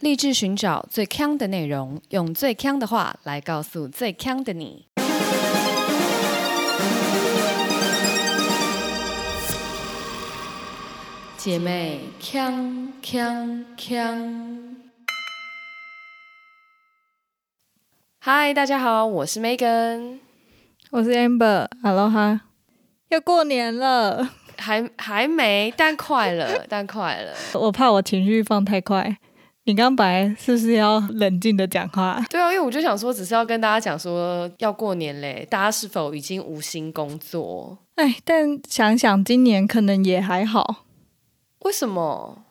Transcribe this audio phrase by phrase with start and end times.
[0.00, 4.84] 立志寻找最强的内容，用最强的话来告诉最强的你。
[11.38, 14.76] 姐妹，强强强！
[18.18, 20.18] 嗨，大家好，我是 Megan，
[20.90, 22.42] 我是 Amber，Hello 哈，
[23.08, 24.28] 要过年了，
[24.58, 27.34] 还还没，但快了，但快了。
[27.58, 29.16] 我怕我情绪放太快。
[29.66, 32.24] 你刚本来是不是要冷静的讲话？
[32.30, 37.76] 对啊，因为我就想说，只是要跟大家讲说要过年嘞，大家是否已经无心工作？
[37.96, 40.84] 哎，但想想今年可能也还好。
[41.64, 42.44] 为什么？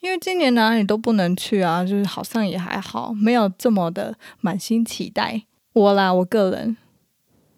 [0.00, 5.42] 因为今年哪里都不能去啊，就是好像也还好，没有这么的满心期待。
[5.74, 6.78] 我啦，我个人。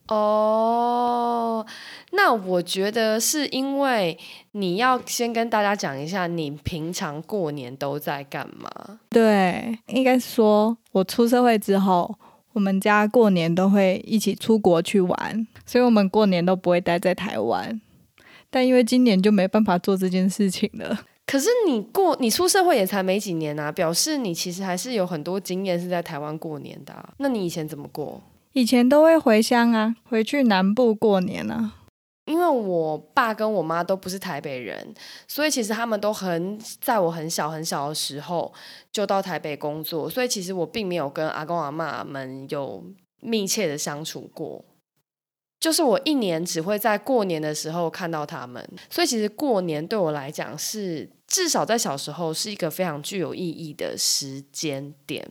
[0.08, 1.64] 哦，
[2.10, 4.18] 那我觉得是因为
[4.50, 8.98] 你要先跟大家讲一下，你平常过年都在干嘛？
[9.08, 12.14] 对，应该说我出社会之后，
[12.52, 17.80] 我们家过年都会一起出国去玩，所以我们过年都不会待在台湾。
[18.50, 21.06] 但因为今年就没办法做这件事情了。
[21.24, 26.92] 可是你过你出社会也才没几年啊，表示你其实还是有很多经验是在台湾过年的。
[27.18, 28.20] 那你以前怎么过？
[28.52, 31.74] 以前都会回乡啊，回去南部过年啊。
[32.26, 34.94] 因为我爸跟我妈都不是台北人，
[35.26, 38.52] 所以其实他们都很在我很小很小的时候
[38.92, 42.84] 就到台北工作，所以其实我并没有跟阿公阿妈们有
[43.20, 44.64] 密切的相处过。
[45.58, 55.28] 就是我一年只会在过年的时候看到他们，所以其实过年对我来讲是至少在小时候是一个非常具有意义的时间点。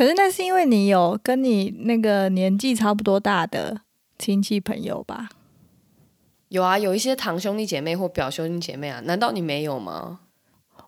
[0.00, 3.82] 可是那是因为你有跟你那个年纪差不多大的
[4.18, 5.28] 亲戚朋友吧？
[6.48, 10.20] 有啊，有一些堂兄弟姐妹或表兄弟姐妹啊，难道你没有吗？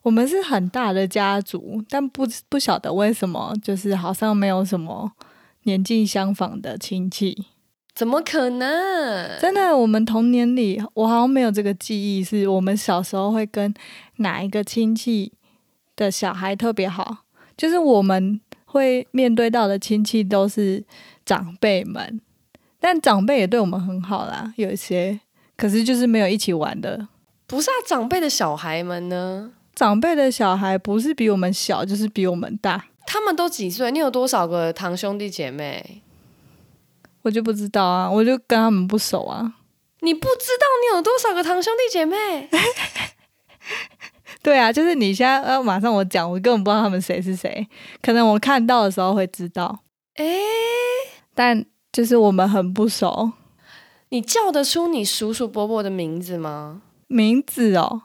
[0.01, 5.13] 我们是很大的家族，但不不晓得为什么，就是好像没有什么
[5.65, 7.49] 年纪相仿的亲戚。
[7.95, 9.39] 怎么可能？
[9.39, 13.75] 真的，我们童年里，我好像没有这个记忆，是我们小时候会跟
[14.17, 15.35] 哪一个亲戚
[15.95, 17.27] 的小孩特别好，
[17.59, 18.41] 就是我们。
[18.73, 20.83] 会面对到的亲戚都是
[21.27, 22.19] 长辈们，
[22.81, 25.21] 但长辈也对我们很好啦，有一些，
[25.59, 27.07] 可是就是没有一起玩的。
[27.47, 29.53] 不是啊，长辈的小孩们呢？
[29.75, 32.87] 长辈的小孩不是比我们小，就是比我们大。
[33.07, 33.91] 他们都几岁？
[33.93, 36.01] 你有多少个堂兄弟姐妹？
[37.21, 39.57] 我就不知道啊，我就跟他们不熟啊。
[40.01, 42.49] 你不知道你有多少个堂兄弟姐妹？
[44.45, 47.67] 对啊，就是你现在要马上我讲，我根本不知道他们谁是谁。
[48.01, 49.81] 可能我看到的时候会知道，
[50.17, 50.25] 哎，
[51.35, 53.33] 但就是我们很不熟。
[54.09, 56.83] 你叫得出你叔叔伯伯的名字吗？
[57.07, 58.03] 名字哦，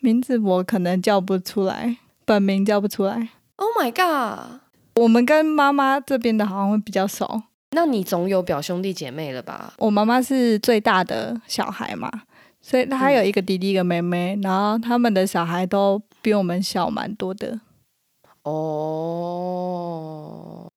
[0.00, 3.30] 名字我可能叫不出来，本名叫不出来。
[3.56, 4.60] Oh my god！
[4.94, 7.42] 我们跟妈妈这边的好像会比较熟。
[7.70, 9.74] 那你总有表兄弟姐妹了吧？
[9.78, 12.10] 我妈妈是最大的小孩嘛。
[12.68, 17.58] 所以他有一个弟弟一个妹妹，然后他们的小孩都比我们小蛮多的。
[18.42, 18.60] 哦，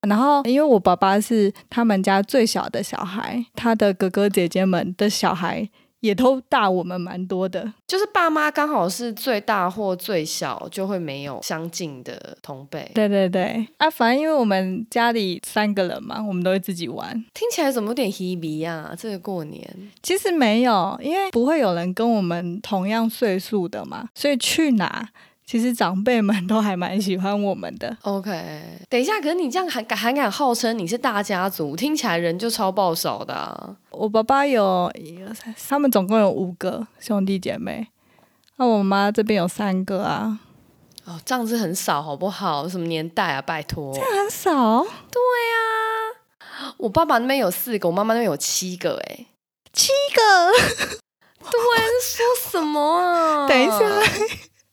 [0.08, 5.70] 然后因为我爸爸是他们家最小的小孩，他的哥哥姐姐们的小孩。
[6.02, 12.92] 也都大我们蛮多的，就是爸妈刚好是最大或最小，就会没有相近的同辈。
[12.94, 17.14] 对对对，啊，反正因为我们家里三个人嘛，我们都会自己玩。
[17.34, 18.94] 听起来怎么有点 hebe 啊？
[18.98, 19.66] 这个过年
[20.04, 25.10] 其实没有，因为不会有人跟我们同样岁数的嘛，所以去哪？
[25.52, 27.98] 其实长辈们都还蛮喜欢我们的。
[28.04, 28.32] OK，
[28.88, 33.76] 等一下，可是你这样还敢还敢号称你是大家族，听起来人就超爆少的。
[33.90, 37.90] 我爸爸有一二三，他们总共有五个兄弟姐妹，
[38.56, 40.40] 那我妈这边有三个啊。
[41.04, 42.66] 哦，这样子很少，好不好？
[42.70, 43.42] 什么年代啊？
[43.42, 44.80] 拜托，这样很少。
[45.12, 45.20] 对
[45.52, 49.26] 啊，我爸爸那边有四个，我妈妈那边有七个，哎，
[49.74, 50.54] 七个。
[51.44, 51.60] 对，
[52.02, 53.50] 说什么啊？
[53.50, 53.80] 等一下。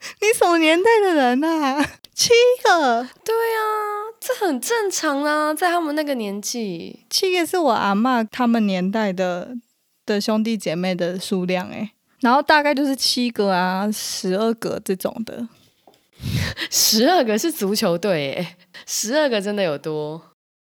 [0.20, 1.84] 你什么年代的人呐？
[2.14, 2.30] 七
[2.64, 3.08] 个？
[3.24, 9.56] 对啊，这很正常啊，在他们那个年纪，七个是我阿妈他们年代的
[10.04, 15.48] 的兄弟姐妹的数量哎，然后大概就是七个啊，十二个这种的，
[16.70, 18.56] 十二个是足球队哎，
[18.86, 20.20] 十二个真的有多，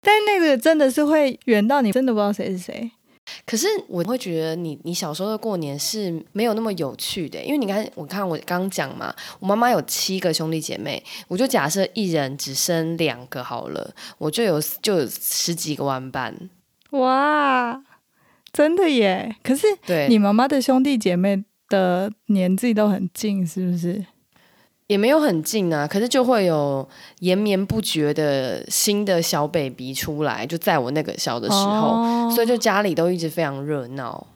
[0.02, 2.92] 但那个真的是会远到你真的不知道谁是谁。
[3.46, 16.50] 可是我会觉得你你小时候的过年是没有那么有趣的，因为你看我看我刚讲嘛，我妈妈有七个兄弟姐妹，我就假设一人只生两个好了，我就有就有十几个玩伴。
[16.92, 17.84] 哇，
[18.54, 19.36] 真的耶！
[19.44, 24.06] 可是对你妈妈的兄弟姐妹的年纪都很近，是不是？
[24.88, 26.88] 也没有很近啊，可是就会有
[27.20, 34.28] 延绵不绝的新的小 baby 出来，就在我那个小的时候，哦所以就家里都一直非常热闹。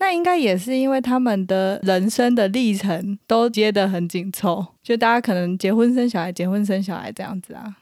[0.00, 7.76] 那应该也是因为他们的人生的历程都接得很紧凑，就大家可能结婚生小孩，结婚生小孩这样子啊。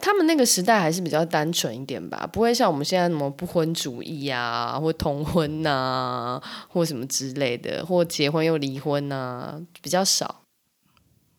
[0.00, 10.42] 他们那个时代还是比较单纯一点吧，不会像我们现在什么不婚主义啊，或同婚呐、或什么之类的，或结婚又离婚呐、比较少。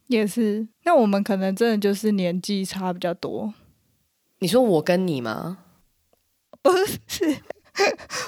[0.10, 3.54] 也是，那我们可能真的就是年纪差比较多。
[4.40, 5.60] 你说我跟你吗？
[6.64, 7.38] 不是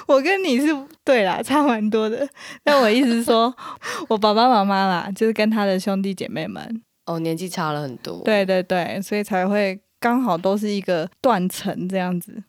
[0.06, 0.68] 我跟你是
[1.04, 2.26] 对啦，差蛮多的。
[2.62, 3.52] 但我意思是说，
[4.08, 8.22] 我爸爸妈妈啦，就是跟他的兄弟姐妹们，哦，年纪差了很多。
[8.24, 12.44] 对对对，所以才会刚好都是一个断层这样子。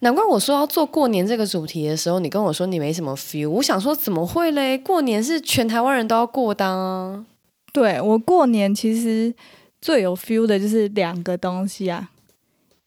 [0.00, 3.48] 难怪我说要做过年这个主题的时候，你跟我说你没什么 feel。
[3.48, 4.76] 我想说怎么会嘞？
[4.76, 7.24] 过年是全台湾人都要过的啊。
[7.72, 9.34] 对我过年其实
[9.80, 12.10] 最有 feel 的就是两个东西啊，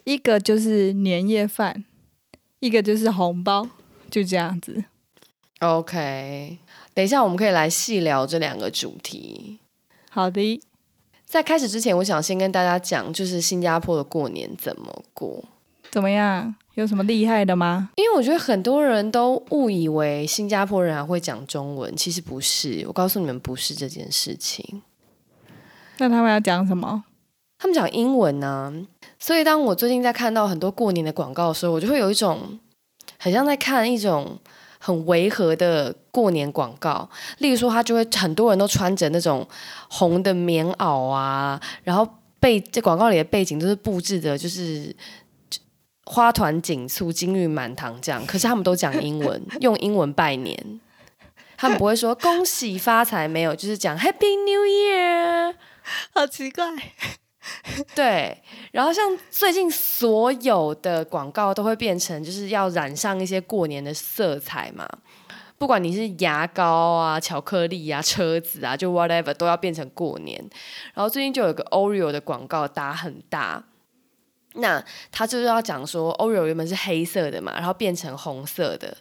[0.03, 1.83] 一个就是年夜饭，
[2.59, 3.67] 一个就是红包，
[4.11, 4.85] 就这样子。
[5.59, 6.59] OK，
[6.93, 9.59] 等一下我们可以来细聊这两个主题。
[10.09, 10.61] 好的，
[11.25, 15.43] 在开始之前，我想先跟大家讲，就是新加坡的过年怎么过。
[15.89, 16.55] 怎么样？
[16.75, 17.89] 有什么厉害的吗？
[17.95, 22.83] 因为我觉得很多人都误以为新加坡人还会讲中文，其实不是。
[22.87, 24.81] 我告诉你们，不是这件事情。
[25.97, 27.05] 那他们要讲什么？
[27.57, 28.73] 他们讲英文呢、
[29.17, 32.59] 所以当我最近在看到很多过年的广告的时候，我就会有一种
[33.17, 34.37] 很像在看一种
[34.77, 37.09] 很违和的过年广告。
[37.37, 39.47] 例如说，他就会很多人都穿着那种
[39.89, 42.05] 红的棉袄啊，然后
[42.41, 44.93] 背这广告里的背景都是布置的，就是
[46.05, 48.25] 花团锦簇、金玉满堂这样。
[48.25, 50.79] 可是他们都讲英文， 用英文拜年。
[51.57, 55.55] 他们不会说恭喜发财，没有，就是讲 Happy New Year。
[56.13, 56.65] 好奇怪。
[57.93, 58.41] 对，
[58.71, 64.89] 然后像最近所有的广告都会变成就是要染上一些过年的色彩嘛，
[65.57, 70.37] 不管你是牙膏啊、巧克力啊、车子啊，就 whatever 都要变成过年。
[70.93, 73.63] 然后最近就有个 Oreo 的广告打很大，
[74.55, 78.95] 那他就是要讲说 Oreo 原本是黑色的嘛，然后变成红色的，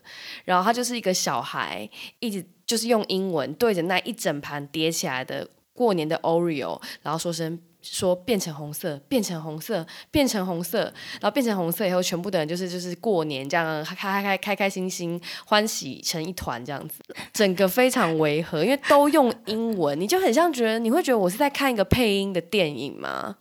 [0.45, 1.89] 然后他就是一个小孩
[2.21, 7.61] 一直就是用英文对着那一整盘叠起来的过年的 Oreo，然后说声。
[7.87, 10.85] 说变成红色，变成红色，变成红色，
[11.21, 17.03] 然后变成红色以后，全部的人就是就是过年这样开开开开开心心欢喜成一团这样子，
[17.35, 23.37] 整个非常违和，因为都用英文，你就很像觉得你会觉得我是在看一个配音的电影吗？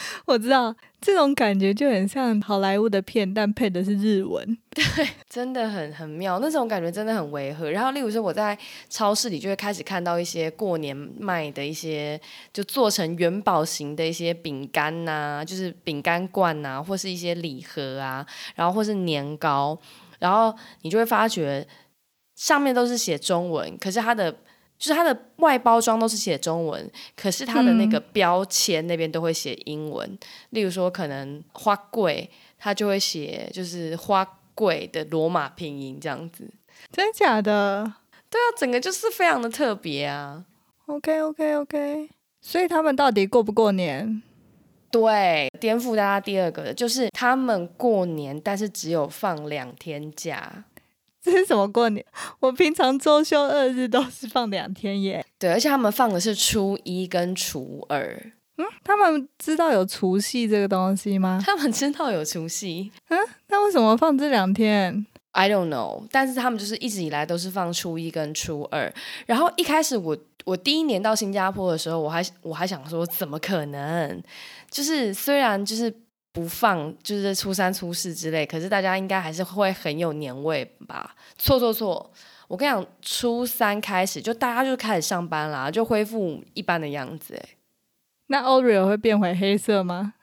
[0.26, 4.56] 我知道这种感觉就很像好莱坞的片，但配的是日文。
[4.70, 4.84] 对
[5.28, 7.70] 真的很很妙，那种感觉真的很违和。
[7.70, 8.56] 然后，例如说我在
[8.88, 12.20] 超市里就会开始看到一些过年卖的一些，
[12.52, 18.24] 就做成元宝型的一些饼干呐，就是饼干罐呐、或是一些礼盒啊，
[18.54, 19.78] 然后或是年糕，
[20.18, 21.66] 然后你就会发觉
[22.36, 24.34] 上面都是写中文，可是它的
[24.78, 30.18] 就是它的外包装都是写中文，可是它的那个标签那边都会写英文。
[30.50, 36.48] 例如说，可能花贵它就会写就是花贵的罗马拼音这样子。
[36.92, 37.92] 真的假的
[38.30, 40.44] 对啊，整个就是非常的特别啊。
[40.86, 42.08] ？OK OK OK。
[42.40, 44.22] 所以他们到底过不过年？
[44.90, 50.64] 对，颠覆大家第二个的就是他们过年，但是只有放两天假。
[51.20, 52.04] 这是什么过年？
[52.40, 55.24] 我平常周休二日都是放两天耶。
[55.38, 61.42] 对，而且他们放的是初一跟初二，嗯他们知道有除夕这个东西吗？
[61.44, 62.90] 他们知道有除夕。
[63.08, 68.92] 嗯那为什么放这两天？I don't know，但是他们就是一直以来都是放初一跟初二。
[69.26, 74.22] 然后一开始我我第一年到新加坡的时候，我还我还想说怎么可能？
[74.70, 75.94] 就是虽然就是
[76.38, 81.16] 不放，就是初三初四之类，可是大家应该还是会很有年味吧？
[81.36, 82.08] 错错错！
[82.46, 87.34] 我跟你讲，初三开始就大家就开始上班啦，就恢复一般的样子。
[87.34, 87.48] 哎，
[88.28, 90.14] 那 Oreo 会变回黑色吗？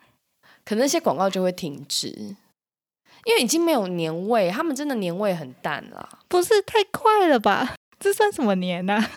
[0.64, 6.08] 可能那些广告就会停止，因为已经没有年味，他们真的年味很淡啦。
[6.30, 7.76] 不是太快了吧？
[8.00, 9.10] 这算什么年啊呢、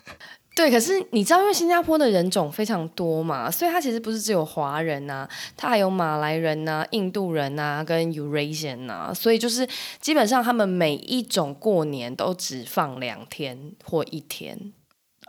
[0.59, 9.65] 对，可是你知道，因为新加坡的人种非常多嘛，所以它其实不是只有华人呐、它还有马来人呐、印度人呐、跟 Eurasian 呐、所以就是
[10.01, 14.73] 基本上他们每一种过年都只放两天或一天。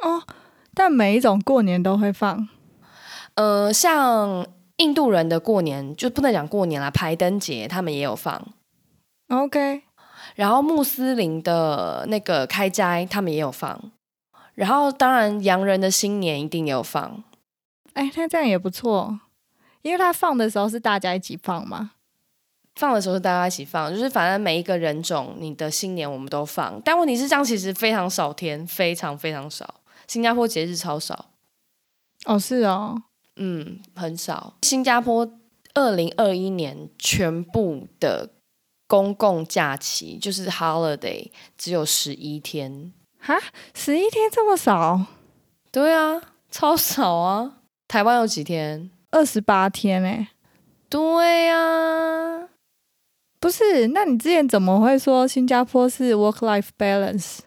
[0.01, 0.23] 哦，
[0.73, 2.49] 但每一种过年都会放。
[3.35, 8.47] 呃，像印度人的过年就不能讲过年啦，排灯节他们也有放
[9.27, 9.83] ，OK，
[10.33, 13.91] 然后穆斯林的那个开斋他们也有放。
[14.59, 17.23] 然后当然洋人的新年一定也有放，
[17.93, 19.17] 哎，那这样也不错，
[19.83, 21.91] 因为他放的时候是大家一起放嘛。
[22.75, 29.75] 放的时候是大家一起放，就是反正每一个人种你的新年我们都放，但问题是这样其实非常少天，非常非常少。
[30.09, 31.29] 新加坡节日超少，
[32.25, 33.03] 哦，是哦，
[33.37, 34.55] 嗯，很少。
[34.63, 35.39] 新加坡
[35.73, 38.29] 二零二一年全部的
[38.87, 43.37] 公共假期就是 holiday 只有十一天，哈，
[43.73, 45.05] 十一天这么少？
[45.71, 47.57] 对啊，超少啊。
[47.87, 48.89] 台湾有几天？
[49.11, 50.29] 二十八天哎。
[50.89, 52.49] 对啊。
[53.39, 57.39] 不是，那你之前怎么会说新加坡是 work-life balance？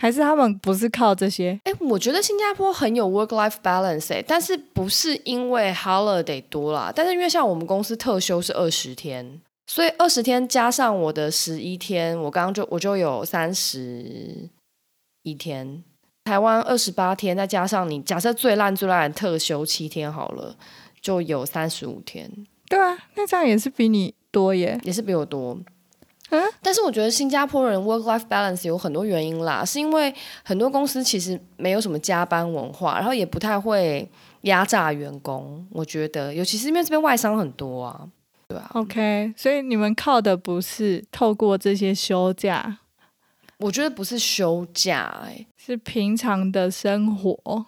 [0.00, 1.58] 还是他们不是靠这些？
[1.64, 6.92] 哎，我觉得新加坡很有 work-life balance，哎，但是不是因为 holiday 多啦？
[6.94, 14.48] 但是因为像我们公司特休是二十天，所以二十天加上我的十一天，我刚刚就我就有三十
[15.22, 15.82] 一天。
[16.24, 20.56] 台湾二十八天，再加上你假设最烂最烂的特休七天好了，
[21.00, 22.30] 就有三十五天。
[22.68, 24.14] 对啊，那这样也是比你。
[24.30, 25.58] 多耶，也是比我多。
[26.28, 34.06] 嗯，但是我觉得新加坡人 work life balance 有很多原因啦，是因为很多公司其实没有什么加班文化，然后也不太会
[34.42, 35.66] 压榨员工。
[35.70, 38.06] 我觉得，尤其是因为这边外商很多啊，
[38.48, 38.70] 对啊。
[38.74, 42.80] OK，所以你们靠的不是透过这些休假，
[43.58, 47.66] 我觉得不是休假，哎，是平常的生活。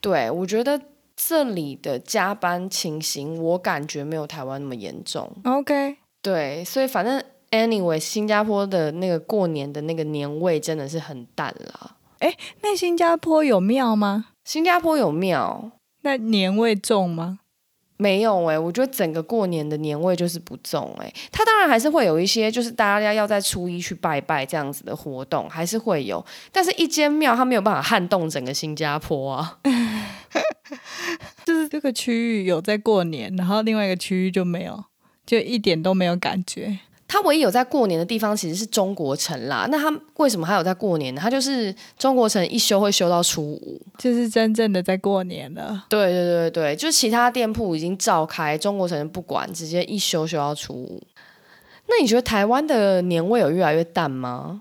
[0.00, 0.80] 对，我觉得。
[1.18, 5.34] 这里的加班情形，我感觉没有台湾那么严重。
[5.44, 11.96] OK，对，所以反正 anyway，新加坡的那个过年的那个年味真的是很淡啦。
[12.18, 14.26] 哎，那新加坡有庙吗？
[14.44, 17.38] 新加坡有庙，那年味重吗？
[17.96, 21.12] 没有哎，我觉得整个过年的年味就是不重哎。
[21.32, 26.24] 它当然还是会有一些，就是大家要在初一去拜拜这样子的活动，还是会有。
[26.52, 29.58] 但是一间庙它没有办法撼动整个新加坡啊。
[31.44, 34.84] 就是这个区域有在过年，然后另外一个区域就没有，
[35.24, 36.80] 就一点都没有感觉。
[37.16, 39.66] 它唯一有在过年的地方其实是中国城啦。
[39.70, 41.20] 那它为什么还有在过年呢？
[41.22, 45.86] 它就是中国城一休会休到初五，就是真正的在过年了。
[45.88, 51.02] 对对对对，就其他店铺已经照开，中国城不管，直接一休休到初五。
[51.88, 54.60] 那你觉得台湾的年味有越来越淡吗？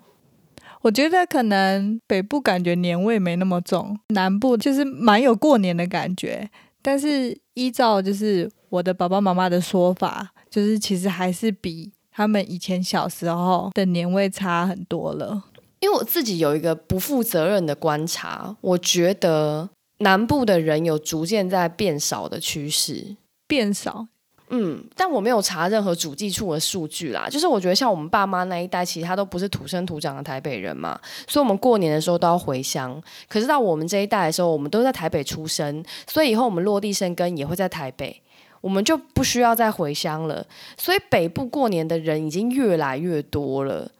[0.83, 6.49] 我觉得可能北部感觉年味没那么重，南部就是蛮有过年的感觉。
[6.81, 15.43] 但是依照就是我的爸爸妈妈的说法，就是其实还是比他们以前小时候的年味差很多了。
[15.81, 24.07] 因为我自己有一个不负责任的观察，我觉得南部的人有逐渐在变少的趋势，变少。
[24.49, 27.27] 嗯，但我没有查任何主计处的数据啦。
[27.27, 33.01] 就是我觉得像我们爸妈那一代，其实他都不是土生土长的台北人嘛，所以我们过年的时候都要回乡。
[33.27, 38.21] 可是到我们这一代的时候，我们都在台北出生，所以以后我们落地生根也会在台北，
[38.65, 40.43] 我们就不需要再回乡了。
[40.75, 43.91] 所以北部过年的人已经越来越多了。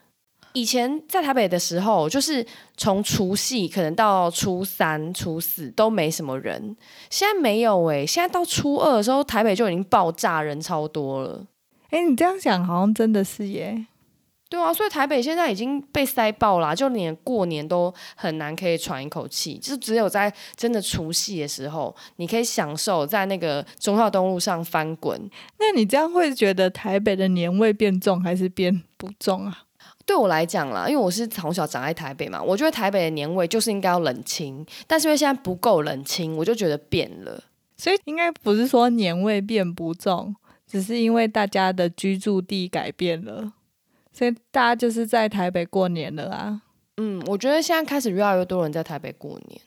[0.54, 2.44] 以前在台北的时候，就是
[2.76, 6.76] 从除夕可能到初三、初四都没什么人。
[7.12, 11.46] 现在没有哎，现在到初二的时候，台北就已经爆炸，人超多了。
[11.92, 13.86] 哎，你这样想好像真的是耶。
[14.56, 19.58] 对啊，所以台北现在已经被塞爆了，就连过年都很难可以喘一口气。
[19.58, 25.30] 就只有在真的除夕的时候，你可以享受在那个中孝东路上翻滚。
[25.60, 29.64] 那你这样会觉得台北的年味变重还是变不重啊？
[30.06, 37.44] 对我来讲啦，因为我是从小长在台北嘛，我觉得台北的年味就是应该要冷清，但是因为现在不够冷清，我就觉得变了。
[37.76, 40.34] 所以应该不是说年味变不重，
[40.66, 43.52] 只是因为大家的居住地改变了，
[44.18, 46.62] 所以大家就是在台北过年了啊。
[46.98, 49.62] 嗯，我觉得现在开始越来越多人在台北过年。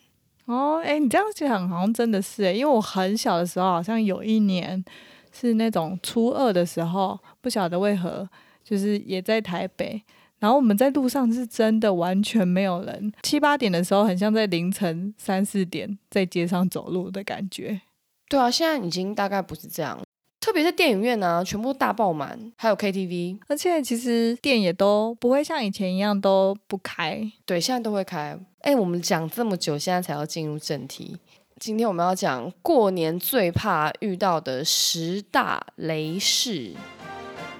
[0.45, 4.83] 哦，哎，你这样讲好像真的是哎，因为我很小的时候好像有一年
[5.31, 8.27] 是那种初二的时候，不晓得为何
[8.63, 10.01] 就是也在台北。
[10.39, 17.81] 然后我们在路上是真的完全没有人，七八点的时候很像在凌晨三四点在街上走路的感觉。
[18.29, 19.99] 对啊，现在已经大概不是这样，
[20.39, 27.21] 特别是电影院啊，全部大爆满，还有 KTV，而且其实店也都不会像以前一样都不开。
[27.45, 28.37] 对，现在都会开。
[28.61, 31.17] 哎，我们讲这么久，现在才要进入正题。
[31.59, 36.73] 今天我们要讲过年最怕遇到的十大雷事，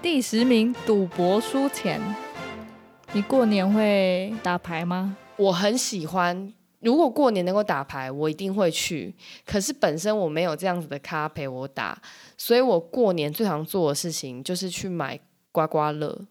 [0.01, 2.01] 第十名赌博输钱。
[3.12, 5.17] 你过年会打牌吗？
[5.36, 9.15] 我很喜欢，如果过年能够打牌，我一定会去。
[9.45, 12.01] 可是本身我没有这样子的咖陪我打，
[12.38, 15.19] 所以我过年最常做的事情就是去买
[15.51, 16.25] 刮刮乐。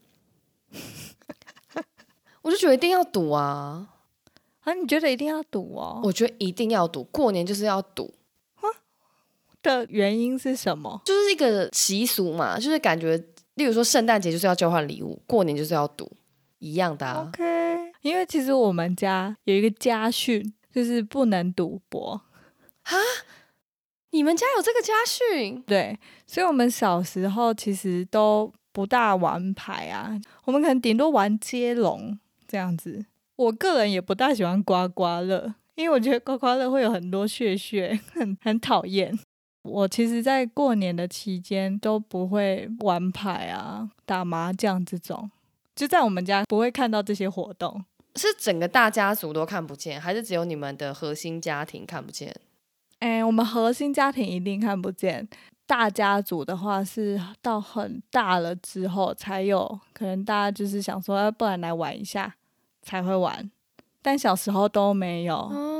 [2.43, 3.89] 我就觉得一定要赌啊！
[4.61, 6.01] 啊，你觉得一定要赌哦？
[6.05, 8.15] 我觉得一定要赌，过年就是要赌，
[9.63, 11.03] 的原因是什么？
[11.05, 13.19] 就是一个习俗嘛，就是感觉，
[13.55, 16.11] 例如说圣诞节就是要交换礼物，过年就是要赌，
[16.59, 17.29] 一样的啊。
[17.29, 22.23] OK，因为其实我们家有一个家训，就是不能赌博
[22.83, 22.95] 啊。
[24.11, 25.63] 你们家有这个家训？
[25.67, 33.05] 对，所以我们小时候其实都不大玩牌啊，我们可能顶多玩接龙这样子。
[33.37, 39.17] 我个人也不大喜欢刮刮乐，因为我觉得刮刮乐会有很多血血，很很讨厌。
[39.63, 45.31] 我其实，在过年的期间都不会玩牌啊、打麻将这种，
[45.77, 47.85] 就在我们家不会看到这些活动。
[48.19, 52.35] 是整个大家族都看不见，还是只有你们的核心家庭看不见？
[52.99, 55.29] 哎，我们核心家庭一定看不见。
[55.67, 62.35] 大家族的话是到很大了之后才有，可能大家就是想说，要不然来玩一下
[62.83, 63.51] 才会玩，
[64.03, 65.37] 但小时候都没有。
[65.37, 65.78] 哦，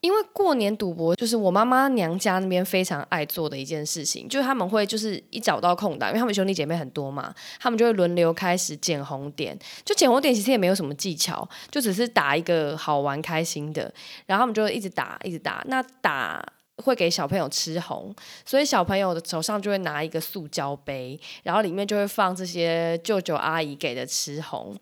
[0.00, 9.58] 因为过年赌博就是我妈妈娘家那边非常爱做的一件事情，就是他们会就是一找到空档，因为他们兄弟姐妹很多嘛，他们就会轮流开始捡红点。
[9.84, 13.92] 就捡红点其实也没有什么技巧，就只是打一个好玩开心的，
[14.26, 15.64] 然后他们就会一直打一直打。
[15.66, 18.14] 那打会给小朋友吃红，
[18.44, 24.76] 所以小朋友的手上就会拿一个塑胶杯，然后里面就会放这些舅舅阿姨给的吃红，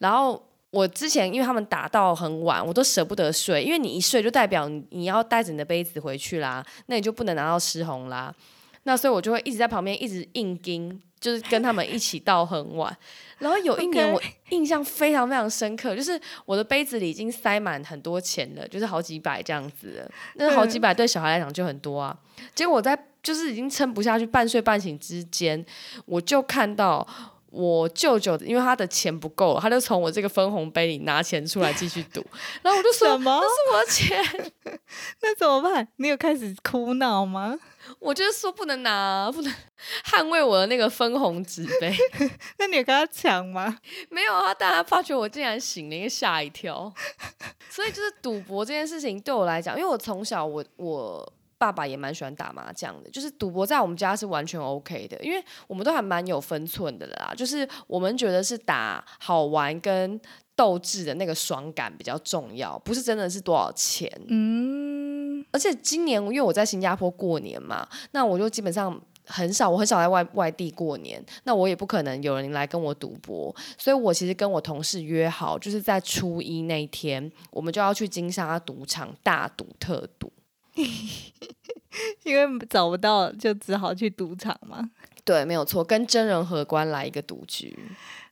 [0.00, 0.42] 然后。
[0.70, 8.32] 我之前因为他们打到很晚，我都舍不得睡，因为你一睡就代表你你要带着你的杯子回去啦，那你就不能拿到失红啦。
[8.84, 12.96] 那所以我就会一直在旁边一直硬盯，就是跟他们一起到很晚。
[13.38, 20.10] 然后有一年我印象非常非常深刻，就是我的杯子里已经塞满很多钱了，就是好几百这样子了。
[20.36, 22.16] 那好几百对小孩来讲就很多啊。
[22.54, 25.66] 结果我在就是已经撑不下去，半睡半醒之间，
[26.06, 27.04] 我就看到。
[27.50, 32.24] 我舅舅，因为他的钱不够了，他就从我这个分红杯里拿钱出来继续赌，
[32.62, 33.40] 然后我就说什么？
[33.40, 34.52] 是我的钱，
[35.22, 35.88] 那怎么办？
[35.96, 37.58] 你有开始哭闹吗？
[37.98, 39.52] 我就是说不能拿，不能
[40.04, 41.92] 捍卫我的那个分红纸杯。
[42.58, 43.78] 那你有跟他抢吗？
[44.10, 46.92] 没有啊，大家发觉我竟然醒了，因为吓一跳。
[47.68, 57.34] 所以就是赌博这件事情对我来讲，因为我从小我我爸爸也蛮喜欢打麻将的，就是赌博在我们家是完全 OK 的，因为我们都还蛮有分寸的啦。
[57.36, 60.18] 就是我们觉得是打好玩跟
[60.56, 64.10] 斗志的那个爽感比较重要，不是真的是多少钱。
[64.28, 80.32] 嗯，而且今年因为我在新加坡过年嘛，那我就基本上很少，我很少在外外地过年，那我也不可能有人来跟我赌博，所以我其实跟我同事约好，就是在初一那一天，我们就要去金沙赌场大赌特赌。
[82.24, 84.90] 因为找不到，就只好去赌场嘛。
[85.24, 87.76] 对，没有错，跟真人荷官来一个赌局。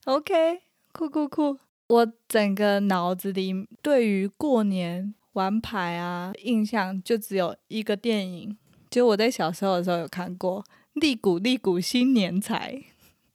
[0.04, 0.60] OK，
[0.92, 1.58] 酷酷酷！
[1.88, 8.56] 我整个脑子里对于过年玩牌啊印象就只有一个电影，
[8.90, 10.62] 就我在小时候的时候有看过
[10.94, 12.74] 《利古利古新年财》。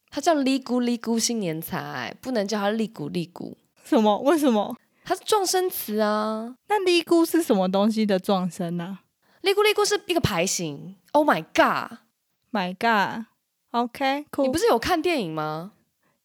[0.10, 4.20] 它叫利古利古新年财，不能叫它利古利古，什么？
[4.20, 4.78] 为什么？
[5.04, 6.56] 它是撞声词啊。
[6.68, 9.00] 那利姑是什么东西的撞声呢、
[9.42, 10.96] 利咕利咕是一个牌型。
[11.12, 14.44] Oh my god！My God！OK，、酷。
[14.44, 15.74] 你不是有看电影吗？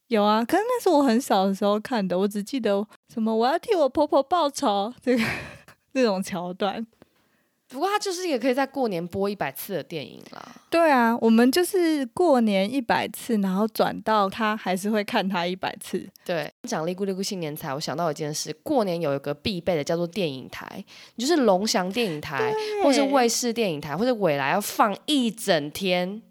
[0.07, 0.43] 有啊？
[0.43, 5.23] 可是那是我很小的时候看的，我只记得什么我要替我婆婆报仇这个
[5.93, 6.85] 这种桥段。
[7.69, 10.43] 不过它就是一个可以在过年播一百次的电影啦。
[10.71, 16.07] 对啊，我们就是过年一百次，然后转到他还是会看他一百次。
[16.25, 20.83] 对，讲利咕利咕新年财，我想到一件事，过年有一个必备的叫做电影台，
[21.15, 22.51] 你就是龙翔电影台，
[22.83, 26.21] 或是卫视电影台，或者未来要放一整天，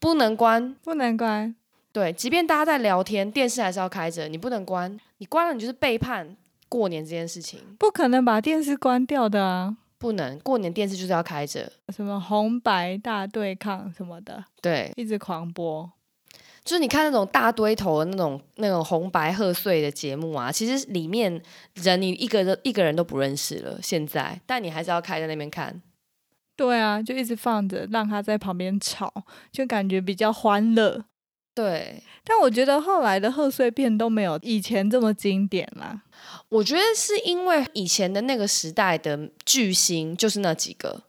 [0.00, 0.74] 不能关。
[0.82, 1.54] 不能关。
[1.92, 6.34] 对，即便大家在聊天，电视还是要开着，你不能关，你关了你就是背叛
[6.70, 9.76] 过年这件事情，不可能把电视关掉的啊！
[10.02, 11.70] 不能过年电视就是要开着。
[11.94, 15.88] 什么红白大对抗什么的，对，一直狂播。
[16.64, 21.40] 就是你看那种大堆头的那种那种红白贺岁的节目啊，其实里面
[21.74, 25.80] 人你一个人一个人都不认识了，现在，但你还是要开在那边看。
[26.56, 29.12] 对啊，就一直放着，让他在旁边吵，
[29.52, 31.04] 就感觉比较欢乐。
[31.54, 36.02] 对，但我觉得后来的贺岁片都没有以前这么经典啦。
[36.48, 41.02] 我觉得是因为以前的那个时代的巨星就是那几个，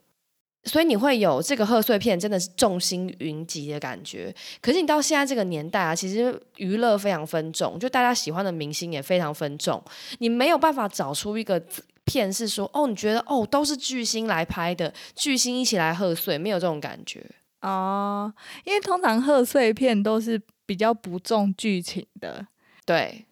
[0.65, 4.35] 所以你会有这个贺岁片真的是众星云集的感觉。
[4.61, 9.81] 可是你到现在这个年代啊，其实娱乐非常分众，就大家喜欢的明星也非常分众，
[10.19, 11.61] 你没有办法找出一个
[12.03, 17.23] 片是说哦，你觉得哦都是巨星来拍的，巨星一起来贺岁，没有这种感觉。
[17.63, 18.33] 哦，
[18.65, 22.45] 因为通常贺岁片都是比较不重剧情的，
[22.85, 23.25] 对，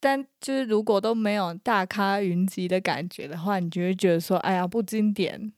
[0.00, 5.52] 但就是如果都没有大咖云集的感觉的话，你就会觉得说，哎呀，不经典。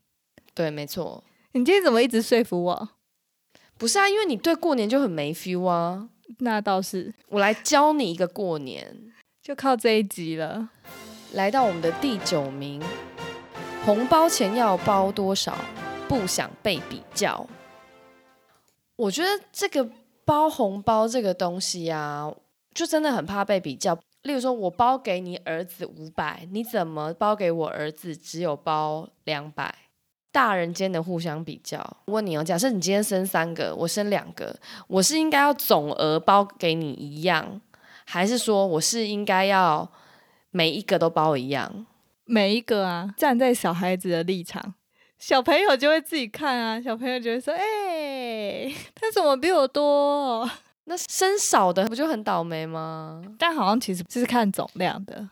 [0.55, 1.25] 对，没错。
[1.53, 2.89] 你今天怎么一直说服我？
[3.79, 6.11] 不是啊，因为你对过年就很没 feel 啊。
[6.41, 8.95] 那倒是，我来教你一个过年，
[9.43, 10.69] 就靠这一集了。
[11.33, 12.83] 来到我们的第九名，
[13.85, 15.57] 红包钱要包多少？
[16.07, 17.49] 不想被比较。
[18.99, 19.89] 我觉得这个
[20.25, 22.29] 包红包这个东西啊，
[22.75, 23.97] 就真的很怕被比较。
[24.23, 29.73] 例如说，我包给你儿子五百，你怎么包给我儿子只有包两百？
[30.33, 31.97] 大人间的互相比较。
[32.07, 34.55] 问你哦，假设你今天生三个，我生两个，
[34.89, 37.61] 我是应该要总额包给你一样，
[38.05, 39.89] 还是说我是应该要
[40.51, 41.87] 每一个都包一样？
[42.25, 44.75] 每一个啊，站在小孩子的立场，
[45.19, 47.63] 小朋友就会自己看啊，小朋友就会说：“哎，
[48.95, 50.49] 他怎么比我多？”
[50.85, 53.23] 那生少的不就很倒霉吗？
[53.39, 55.29] 但好像其实是看总量的。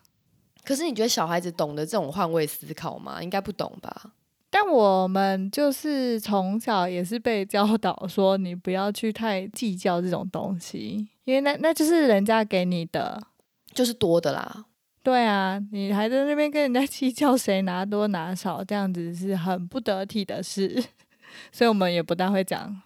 [0.63, 3.23] 可是你觉得小孩子懂得这种换位思考吗？
[3.23, 4.13] 应该不懂吧？
[4.49, 13.21] 但我们就是从小也是被教导说，你不要去太计较这种东西，因为那那就是人家给你的，
[13.73, 14.65] 就是多的啦。
[15.03, 20.83] 对啊，你还在那边跟人家计较谁拿多拿少，这样子是很不得体的事。
[21.51, 22.81] 所以我们也不大会讲。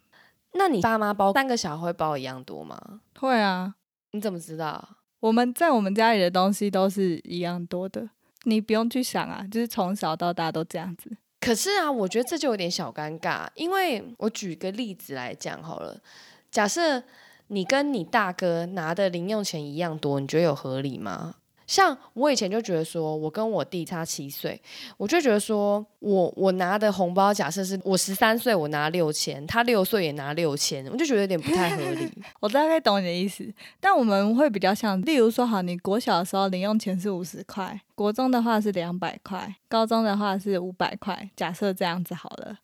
[0.54, 3.02] 那你爸妈包三个小孩会包一样多吗？
[3.20, 3.76] 会啊，
[4.12, 4.98] 你怎么知道？
[5.20, 8.10] 我们在我们家里的东西都是一样多的，
[8.44, 11.16] 你不用去想啊，就是从小到大都这样子。
[11.40, 16.00] 可是啊，我觉得这就有点小尴尬，因为我举个例子来讲好了，
[16.52, 17.04] 假设
[17.48, 21.36] 你跟你大哥拿的零用钱一样多，你觉得有合理吗？
[21.72, 24.62] 像我以前就觉得说，我跟我弟差七岁，
[24.98, 32.12] 我就觉得说我我拿的红包，假设是我十三岁，我拿六千，他六岁也拿六千，我就觉得有点不太合理。
[32.42, 42.58] 我大概懂你的意思，但我们会比较像，例如说，好，你国小的时候零用钱是五十块，国中的话是两百块，高中的话是五百块，假设这样子好了，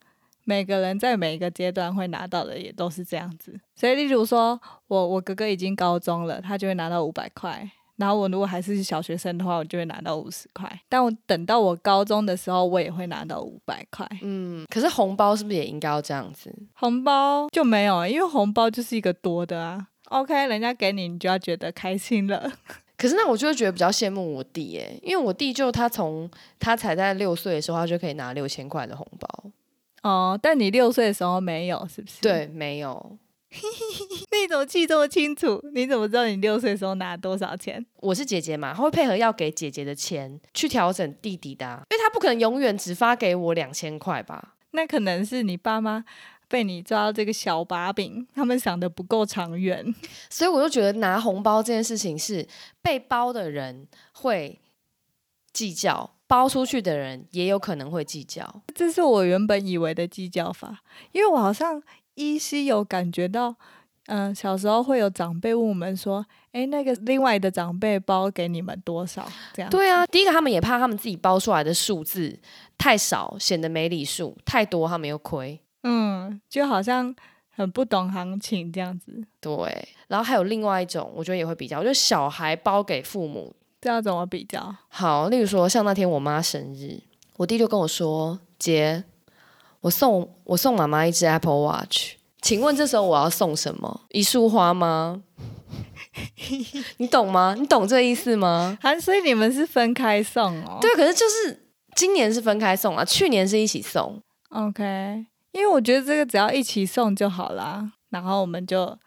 [0.44, 3.58] 每个人在每一个阶段会拿到的也都是这样子。
[3.74, 7.72] 所以，例如说我我哥哥已经高中了，他就会拿到五百块。
[7.98, 10.72] 然后我如果还是小学生的话，我就会拿到五十块。
[10.88, 14.08] 但我等到我高中的时候，我也会拿到五百块。
[14.22, 16.54] 嗯，可是红包是不是也应该要这样子？
[16.74, 19.88] 红包就没有，因为红包就是一个多的啊。
[20.06, 22.52] OK，人家给你，你就要觉得开心了。
[22.98, 26.30] 可是那我就会觉得比较羡慕我弟耶，因为我弟就他从
[26.60, 29.52] 他才在六岁的时候，他就可以拿六千块的红包。
[30.04, 32.22] 哦，但你六岁的时候没有，是不是？
[32.22, 33.18] 对，没有。
[33.50, 35.64] 你怎么记这么清楚？
[35.74, 37.84] 你怎么知道你六岁的时候拿多少钱？
[38.02, 44.56] 我是姐姐嘛，他会配合要给姐姐的钱去调整弟弟的，因为他不可能永远只发给我两千块吧？
[44.72, 46.04] 那可能是你爸妈
[46.50, 49.96] 被你抓到这个小把柄，他们想的不够长远，
[50.30, 52.46] 所以我就觉得拿红包这件事情是
[52.82, 54.60] 被包的人会
[55.54, 58.62] 计较，包出去的人也有可能会计较。
[58.76, 60.84] 这是我原本以为的计较法，
[61.14, 61.82] 因为我好像。
[62.18, 63.56] 依稀有感觉到，
[64.08, 70.06] 嗯，小时候会有长辈问我们说：“哎，那个另外的长辈包给你们多少？”这样对啊。
[70.08, 72.38] 第一个，他们也怕他们自己包出来的数字
[72.78, 75.60] 太少，显得没礼数；太多，他们又亏。
[75.84, 77.16] 嗯，就好像
[77.50, 79.24] 很不懂行情这样子。
[79.40, 79.88] 对。
[80.08, 84.76] 然后还有另外一种，我觉得也会比较，就是小孩包给父母，这要怎么比较？
[84.88, 87.00] 好，例如说，像那天我妈生日，
[87.36, 89.04] 我弟就跟我说：“姐。”
[89.88, 94.02] 我送我送妈妈一只 Apple Watch，请问这时候我要送什么？
[94.10, 95.24] 一束花吗？
[96.98, 97.56] 你懂吗？
[97.58, 98.78] 你懂这意思吗？
[98.82, 100.78] 啊，所以你们是分开送哦。
[100.82, 104.22] 对，可是就是今年是分开送啊，去年是一起送。
[104.50, 104.84] OK，
[105.54, 108.98] 因为我觉得这个只要一起送就好啦，然后我们就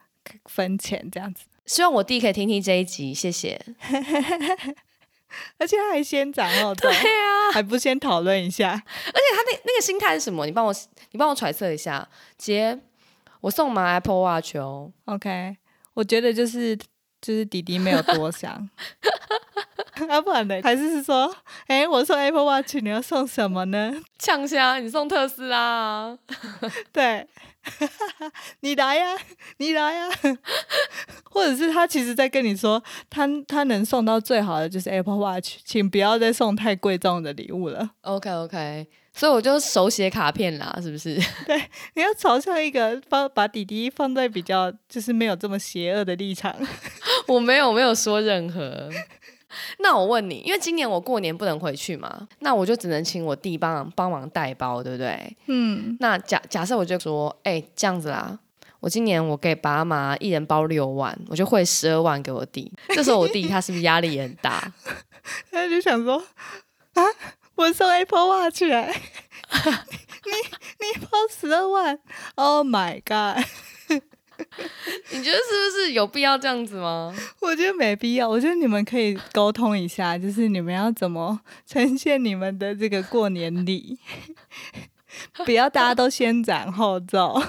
[0.47, 1.45] 分钱这样子。
[1.66, 3.61] 希望我弟可以听听这一集，谢谢。
[5.59, 8.71] 而且他还先斩后奏，对啊，还不先讨论一下。
[8.73, 10.47] 而且他那那个心态是什么？
[10.47, 10.75] 你帮我，
[11.12, 12.07] 你帮我揣测一下。
[12.38, 12.79] 姐，
[13.40, 14.93] 我送嘛 Apple Watch 哦。
[15.07, 15.57] OK，
[15.95, 16.77] 我觉得就是
[17.21, 18.51] 就是弟弟没有多想。
[20.09, 20.61] 啊，不然呢？
[20.62, 21.35] 还是是说，
[21.66, 23.93] 哎，我送 Apple Watch，你要送什么呢？
[24.19, 26.16] 呛虾，你送特斯拉。
[26.93, 27.27] 对。
[28.61, 29.16] 你来呀，
[29.59, 30.09] 你来呀，
[31.31, 37.90] 或者是他其实在跟你说，他他能送到最好的就是 Apple Watch，请不要再送太贵重的礼物了。
[38.03, 41.20] OK OK，所以我就手写卡片啦，是不是？
[41.46, 41.57] 对，
[41.94, 46.55] 你要朝向一个把把弟弟放在比较就是没有这么邪恶的立场。
[47.27, 48.90] 我没有没有说任何。
[49.81, 55.37] 那我问你，因为今年我过年不能回去嘛，那我就只能请我弟帮帮忙带包，对不对？
[55.47, 55.97] 嗯。
[56.01, 58.39] 那假假设我就说，哎，这样子啦，
[58.81, 62.73] 我今年我给爸妈一人包六万，我就汇十二万给我弟。
[62.89, 64.73] 这时候我弟他是不是压力也很大？
[65.51, 66.17] 他就想说
[66.95, 67.03] 啊，
[67.57, 68.89] 我送 Apple Watch 来，
[70.25, 70.33] 你
[70.79, 71.99] 你包十二万
[72.37, 73.45] ，Oh my god！
[75.12, 77.14] 你觉得是不是有必要这样子吗？
[77.40, 78.29] 我觉得没必要。
[78.29, 83.98] 我觉得你们可以沟通一下，就是你们要怎么呈现你们的这个过年礼，
[85.44, 87.40] 不要大家都先斩后奏，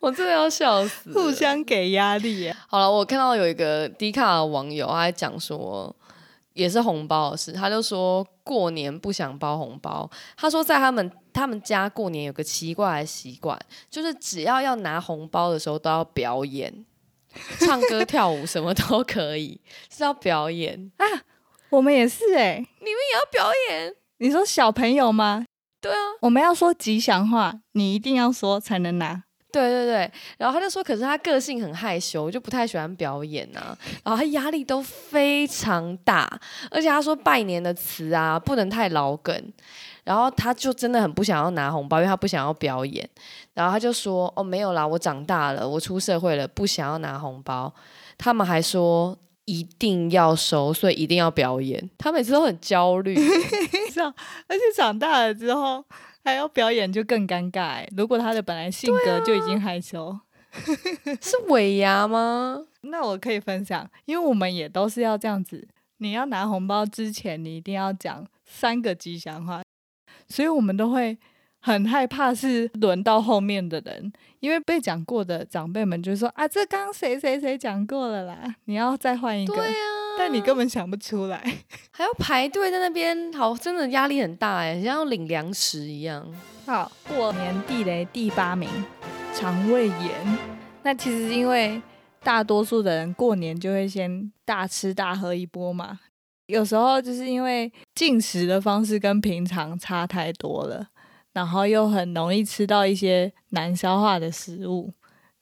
[0.00, 2.56] 我真的要笑死，互相给压力耶。
[2.68, 5.94] 好了，我看到有一个低卡的网友，他还讲说，
[6.60, 10.08] 也是红包的事，他就说过年不想包红包。
[10.36, 16.84] 他说在他们他们家过年有个奇怪的习惯，就是只要要拿红包的时候都要表演，
[17.58, 19.58] 唱歌跳舞什么都可以，
[19.90, 21.04] 是要表演啊，
[21.70, 23.94] 我们也是哎，你们也要表演？
[24.18, 25.46] 你说小朋友吗？
[25.80, 29.24] 对啊，我们要说吉祥话，你一定要说才能拿。
[29.52, 36.28] 对对对，然后他就说，可是他个性很害羞，就不太喜欢表演啊，然后他压力都非常大，
[36.70, 39.52] 而且他说拜年的词啊不能太老梗，
[40.04, 43.08] 然后他就真的很不想要拿红包，因为他不想要表演，
[43.54, 47.72] 然后他就说，哦没有啦，我长大了，我出社会了，不想要拿红包。
[48.16, 51.90] 他们还说一定要收，所以一定要表演。
[51.96, 53.16] 他每次都很焦虑，
[53.90, 54.14] 是啊，
[54.46, 55.82] 而且长大了之后
[56.24, 57.88] 还要表演，就更尴尬欸。
[57.96, 60.18] 如果他的本来性格就已经害羞，
[61.20, 62.64] 是尾牙吗？
[62.82, 65.68] 那我可以分享，因为我们也都是要这样子。
[65.98, 69.62] 你要拿红包之前，你一定要讲三个吉祥话，
[70.28, 71.18] 所以我们都会
[71.60, 79.86] 很害怕是轮到后面的人，因为被讲过的长辈们就说啊，这刚刚谁谁谁讲过了啦，你要再换一个，对啊，
[80.18, 81.38] 但你根本想不出来。
[81.90, 86.26] 还要排队在那边，好，真的压力很大哎，像要领粮食一样。
[86.66, 88.68] 好，过年地雷第八名，
[89.34, 90.38] 肠胃炎。
[90.82, 91.80] 那其实因为
[92.22, 96.00] 大多数的人过年就会先大吃大喝一波嘛，
[96.46, 100.88] 有时候就是因为进食的方式跟平常差太多了，
[101.32, 104.92] 然后又很容易吃到一些难消化的食物，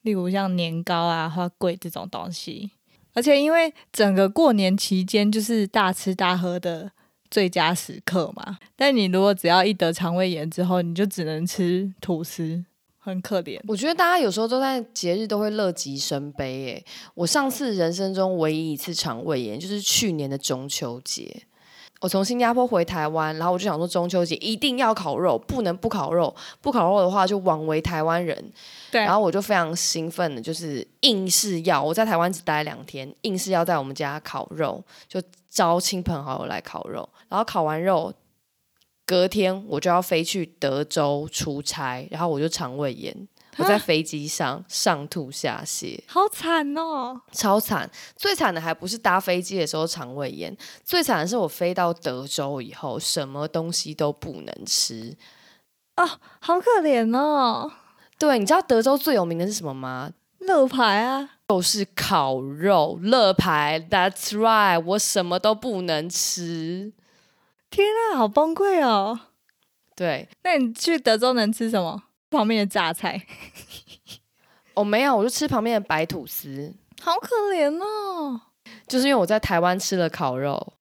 [0.01, 2.71] 例如像年糕啊、花桂这种东西。
[3.13, 6.91] 而且因为整个过年期间就是大吃大喝的
[7.31, 12.63] 最佳时刻嘛，但你如果只要一得肠胃炎之后，你就只能吃吐司，
[12.97, 13.59] 很可怜。
[13.67, 16.85] 我觉得大家有时候都在节日都会乐极生悲诶。
[17.15, 21.43] 我上次人生中唯一一次肠胃炎，就是去年的中秋节。
[21.99, 28.51] 我从新加坡回台湾，然后我就想说中秋节一定要烤肉，不能不烤肉，不烤肉的话就枉为台湾人。
[28.89, 37.07] 对然后我就非常兴奋的，就是硬是要我在台湾只待两天，硬是要在我们家烤肉，就招亲朋好友来烤肉。
[37.27, 38.13] 然后烤完肉，
[39.05, 43.13] 隔天我就要飞去德州出差，然后我就肠胃炎，
[43.59, 47.21] 我在飞机上上吐下泻，好惨哦！
[47.31, 47.89] 超惨。
[48.15, 55.15] 最惨的还不是搭飞机的时候肠胃炎，最惨的是我飞到德州以后，什么东西都不能吃
[55.95, 56.19] 啊。
[56.39, 57.71] 好可怜哦，
[58.17, 60.11] 对，你知道德州最有名的是什么吗？
[60.39, 66.93] 乐牌啊，就是烤肉、乐牌，That's right，我什么都不能吃。
[67.69, 69.19] 天啊，好崩溃哦！
[69.95, 72.03] 对，那你去德州能吃什么？
[72.29, 73.25] 旁边的榨菜，
[74.75, 78.41] 我、没有，我就吃旁边的白吐司，好可怜哦。
[78.87, 80.73] 就是因为我在台湾吃了烤肉，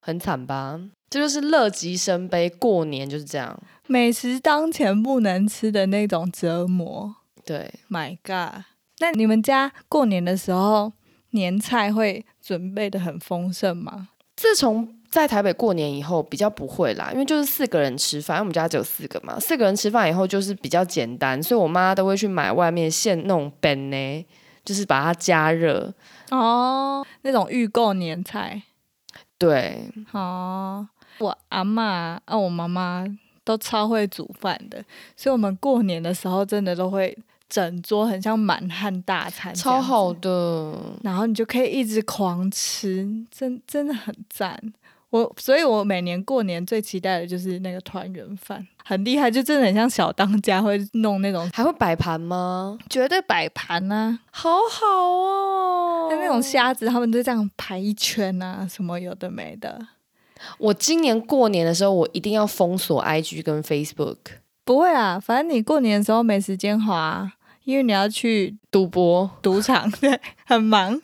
[0.00, 0.80] 很惨吧？
[1.10, 3.60] 这就是乐极生悲，过年就是这样。
[3.86, 8.64] 美食当前不能吃的那种折磨对，，My God！
[8.98, 10.92] 那你们家过年的时候
[11.30, 14.08] 年菜会准备的很丰盛吗？
[14.34, 24.26] 自从在台北过年以后，比较不会啦，因为就是四个人吃饭，因为我们家只有四个嘛，四个人吃饭以后就是比较简单，所以我妈都会去买外面现那种本呢，
[24.64, 25.94] 就是把它加热。
[26.32, 28.60] 哦，那种预购年菜。
[29.38, 30.84] 对，哦，
[31.18, 33.06] 我阿妈啊，我妈妈
[33.44, 34.84] 都超会煮饭的，
[35.16, 37.16] 所以我们过年的时候真的都会
[37.48, 40.12] 整桌很像满汉大餐，超好。
[40.14, 40.74] 的。
[41.04, 44.60] 然后你就可以一直狂吃，真真的很赞。
[45.14, 52.76] 我所以，我每年过年最期待的就是那个团圆饭，很厉害，就真的很像小当家会弄那种还会摆盘吗？
[52.90, 59.86] 绝对摆盘啊，好好哦，像那种虾子他们就这样排一圈啊，什么有的没的。
[60.58, 64.16] 我今年过年的时候，我一定要封锁 IG 跟 Facebook
[64.64, 67.30] 不会啊，反正你过年的时候没时间滑，
[67.62, 69.30] 因为你要去赌博。
[69.40, 71.00] 赌场，对，很忙。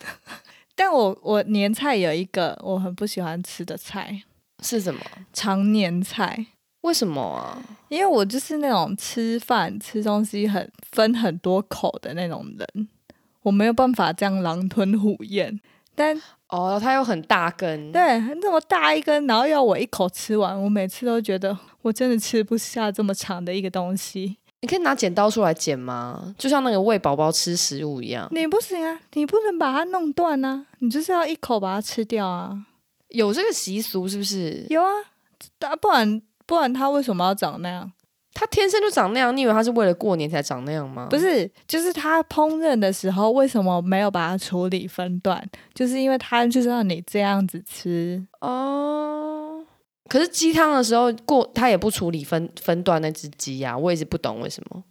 [0.81, 4.23] 但我我年菜有一个我很不喜欢吃的菜，
[4.63, 5.01] 是什么？
[5.31, 6.47] 常年菜。
[6.81, 7.63] 为什么啊？
[7.91, 12.89] 因为我就是那种吃饭吃东西很分很多口的那种人，
[13.43, 15.61] 我没有办法这样狼吞虎咽。
[15.95, 24.39] 但哦，它又很大根，对那么大一根，然后要我一口吃完，我每次都觉得我真的吃不下这么长的一个东西。
[24.63, 26.35] 你可以拿剪刀出来剪吗？
[26.37, 28.29] 就像那个喂宝宝吃食物一样。
[28.31, 32.57] 你不行啊，你不能把它弄断啊，你就是要一口把它吃掉啊。
[33.09, 34.67] 有这个习俗是不是？
[34.69, 34.89] 有啊，
[35.61, 37.91] 啊不然不然它为什么要长那样？
[38.33, 41.09] 它天生就长那样，你以为它是为了过年才长那样吗？
[41.11, 45.45] 不是，就是它烹饪的时候为什么没有把它处理分段？
[45.75, 49.40] 就是因为它就是让你这样子吃哦。
[50.11, 54.83] 可是鸡汤的时候过，他也不处理分分段那只鸡呀，我也是不懂为什么。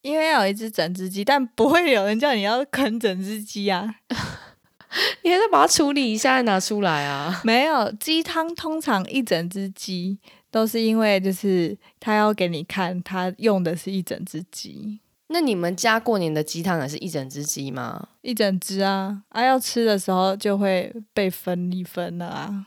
[0.00, 3.96] 因为要有一只整只鸡，但不会有人叫你要啃整只鸡啊。
[5.22, 7.42] 你还是把它处理一下再拿出来啊？
[7.44, 10.18] 没有，鸡汤通常一整只鸡。
[10.52, 14.98] 都是因为就是他要给你看，他用的是一整只鸡。
[15.28, 18.08] 那你们家过年的鸡汤也是一整只鸡吗？
[18.22, 19.22] 一整只啊！
[19.28, 22.66] 啊，要吃的时候就会被分一分了啊。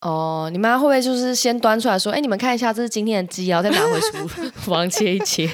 [0.00, 5.46] 哦，你妈会不会就是先端出来说：“哎，你们看一下，这是今天的鸡然后再拿回厨房切一切。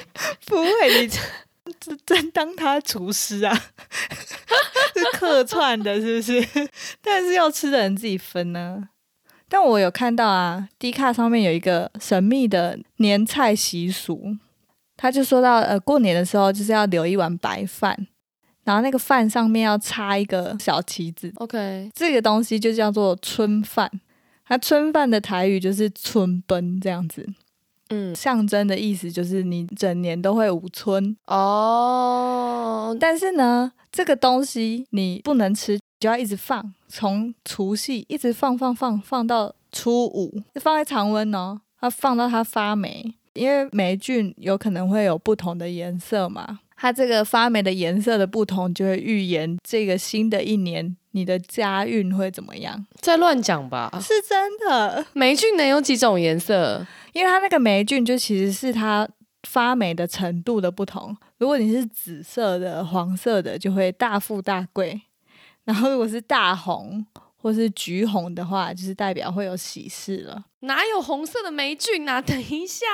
[0.47, 1.09] 不会，你
[1.81, 3.53] 真真当他厨师啊？
[4.95, 6.69] 是客串的，是不是？
[7.03, 8.89] 但是要吃的人自己分呢。
[9.49, 14.37] 但我有看到啊，D 卡上面有一个神秘的年菜习俗，
[14.97, 18.07] 他就说到，呃，过年的时候就是要留一碗白饭，
[18.65, 23.89] 然后那个饭上面要插一个小旗子，OK，这个东西就叫做春饭，
[24.47, 27.29] 它春饭的台语就是春奔这样子，
[27.89, 35.79] 嗯，象征的意思就是你整年都会五春哦，但是呢，这个东西你不能吃。
[35.99, 52.87] 就要一直放，从除夕一直放放放放到初五，放在常温哦，它放到它发霉，因为霉菌有可能会有不同的颜色嘛，它这个发霉的颜色的不同，就会预言这个新的一年你的家运会怎么样？
[53.00, 53.90] 在乱讲吧？
[54.02, 56.87] 是真的，霉菌能有几种颜色？
[57.14, 59.09] 因为它那个霉菌就其实是它
[59.48, 65.00] 发霉的程度的不同，如果你是紫色的、黄色的，就会大富大贵。
[65.64, 67.05] 然后如果是大红
[67.40, 70.44] 或是橘红的话，就是代表会有喜事了。
[70.61, 72.20] 哪有红色的霉菌啊？
[72.20, 72.85] 等一下，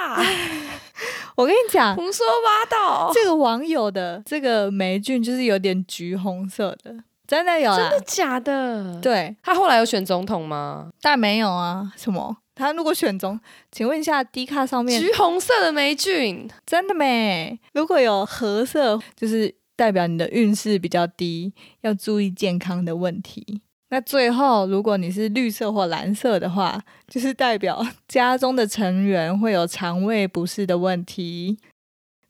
[1.34, 3.10] 我跟你讲，胡说八道。
[3.12, 6.94] 这个网友的这个霉菌就是有点橘红色的，
[7.32, 7.74] 真的有？
[7.74, 9.00] 真的假的？
[9.00, 10.90] 对，他后来有选总统吗？
[11.00, 11.92] 但没有啊。
[11.96, 12.36] 什么？
[12.54, 13.40] 他如果选总，
[13.70, 17.58] 请问一下，D 卡上面橘红色的霉菌真的没？
[17.72, 19.54] 如果有褐色，就是。
[19.74, 23.62] 代表你的运势比较低，要注意健康的问题。
[23.88, 31.58] 那最后，如果你是绿色或蓝色的话，就是代表家中的成员会有肠胃不适的问题。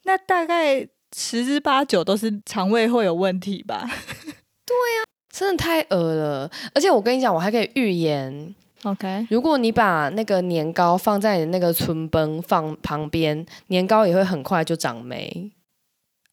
[0.04, 3.90] 那大概十之八九都是肠胃会有问题吧？
[4.72, 6.50] 对呀，真的太恶了。
[6.74, 8.54] 而且我跟你讲，我还可以预言。
[8.84, 15.52] OK，如果你把那个年糕放在你那个春崩放旁边，年糕也会很快就长霉。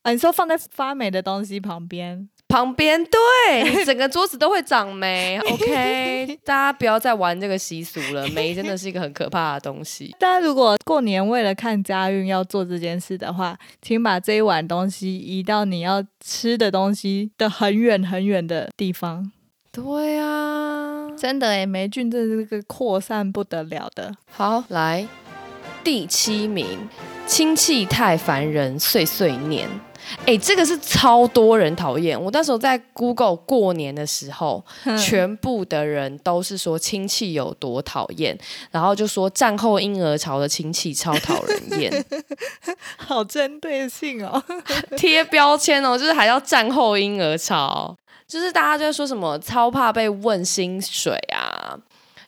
[0.02, 5.40] 啊你说放在发霉的东西旁边，旁边对， 整个桌子都会长霉。
[5.48, 10.14] OK，大家不要再玩这个习俗了，霉真的是一个很可怕的东西。
[10.20, 19.32] 大家如果过年为了看家运要做这件事的话，请把这一碗东西移到你要吃的东西的很远很远的地方。
[19.72, 24.12] 对啊，真的哎，霉菌真是个扩散不得了的。
[24.32, 25.08] 好，来
[25.84, 26.90] 第七名，
[27.28, 29.70] 亲戚太烦人，碎碎念。
[30.26, 32.20] 哎，这个是超多人讨厌。
[32.20, 34.64] 我那时候在 Google 过年的时候，
[34.98, 38.38] 全部的人都是说亲戚有多讨厌，
[38.72, 42.06] 然后就说战后婴儿潮的亲戚超讨人厌，
[42.98, 44.44] 好针对性哦，
[44.98, 47.96] 贴标签哦，就是还要战后婴儿潮，
[48.28, 51.39] 就是大家就在说什么超怕被问薪水啊。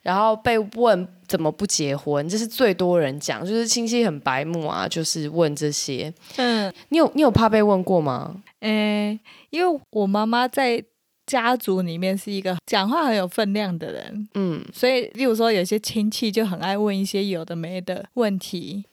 [0.02, 6.14] 然后被问怎么不结婚，这是最多人讲，就是亲戚很白目啊，就是问这些。
[6.38, 8.42] 嗯，你有你有怕被问过吗？
[8.62, 10.84] 诶，因为我妈妈在
[11.28, 18.84] 家族里面是一个讲话很有分量的人，嗯，所以例如说有些亲戚就很爱问一些有的没的问题，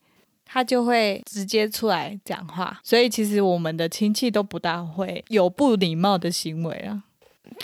[0.45, 7.03] 他就会直接出来讲话，所以其实我们的亲戚都不大会有不礼貌的行为啊。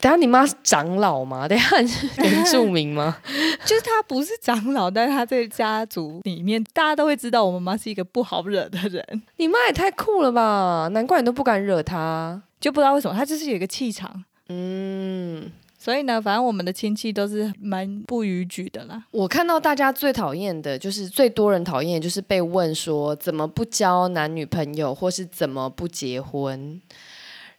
[0.00, 1.48] 等下你妈是长老吗？
[1.48, 3.16] 等下你是原住民吗？
[3.64, 9.22] 就是她不是长老，但是她在家族里面，大家都会知道我妈妈是一个不好惹的人。
[9.36, 10.88] 你妈也太酷了吧！
[10.92, 14.24] 难怪你都不敢惹她，就不知道为什么，她就是有一个气场。
[14.48, 19.04] 嗯，所以呢，反正我们的亲戚都是蛮不逾矩的啦。
[19.10, 26.78] 我看到大家最讨厌的就是最多人讨厌，就是被问说怎么不交男女朋友，或是怎么不结婚。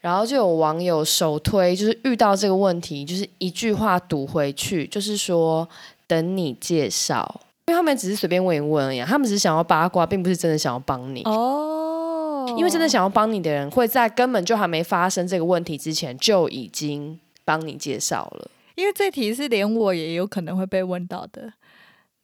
[0.06, 5.68] 然后就有网友首推，就是遇到这个问题，就是一句话堵回去，就是说
[6.06, 11.24] 等你介绍，因为他们只是随便问一问而已，他们只是想要八卦，并不是真的想要帮你。
[11.24, 18.52] 哦，因为真的想要帮你的人，会在根本就还没发生这个问题之前，就已经帮你介绍了。
[18.76, 21.52] 因为这题是连我也有可能会被问到的，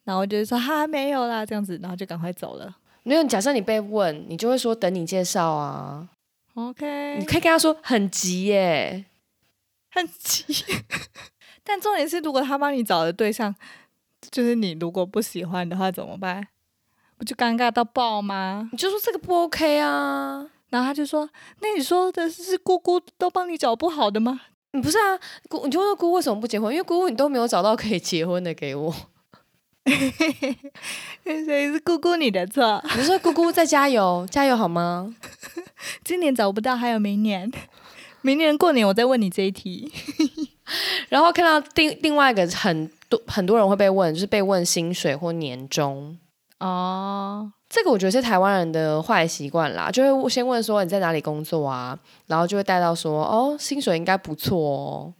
[0.04, 2.76] 然后就是说哈没有啦，这样子，然后就赶快走了。
[3.02, 6.06] 没有，假设你被问，你就会说等你介绍啊。
[6.54, 9.04] OK，你可以跟他说很急耶，
[9.90, 10.44] 很急。
[11.64, 13.54] 但重点是，如果他帮你找的对象
[14.30, 16.46] 就是你，如果不喜欢的话怎么办？
[17.16, 18.68] 不就尴尬到爆吗？
[18.72, 20.48] 你就说这个不 OK 啊。
[20.70, 21.28] 然后他就说
[21.60, 24.40] ：“那你说的是姑姑都帮你找不好的吗？”
[24.72, 26.72] 你不是啊，姑，你就说姑姑为什么不结婚？
[26.72, 28.90] 因为姑姑你都没有找到可以结婚的给我。
[31.24, 32.82] 所以是姑姑你的错。
[32.96, 35.14] 你说姑姑再加油，加油好吗？
[36.04, 37.50] 今年找不到，还有明年。
[38.22, 39.92] 明年过年我再问你这一题。
[41.08, 46.16] 然后看到另另外一个很多很多人会被问，就是被问薪水或年终。
[46.60, 51.98] 哦，这个我觉得是台湾人的坏习惯啦，就会先问说你在哪里工作啊，
[52.28, 55.14] 然后就会带到说哦薪水应该不错哦，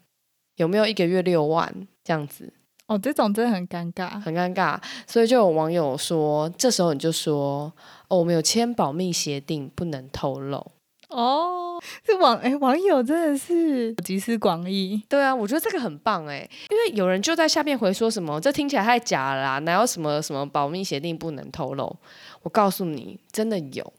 [0.56, 1.74] 有没有一个月六万
[2.04, 2.52] 这样子？
[2.92, 7.72] 哦，这种真的很尴尬，很尴尬，所以就有网友说，这时候你就说
[8.08, 10.70] 哦我们有签保密协定，不能透露。
[11.08, 15.02] 哦，这网哎网友真的是集思广益。
[15.08, 21.96] 对啊，我觉得这个很棒哎，因为有人就在下面回说什么，这听起来太假了啦，哪有什么什么保密协定不能透露？
[22.42, 23.92] 我告诉你，真的有，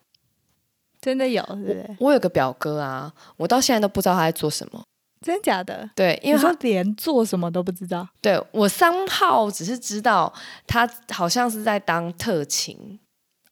[1.02, 1.98] 真的有，是不是？
[2.00, 4.84] 我有个表哥啊，我到现在都不知道他在做什么，
[5.24, 5.89] 真假的？
[5.95, 8.07] 对，因为说连做什么都不知道。
[8.21, 10.32] 对我三号只是知道
[10.67, 12.99] 他好像是在当特勤，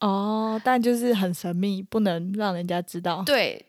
[0.00, 3.22] 哦，但就是很神秘，不能让人家知道。
[3.24, 3.66] 对，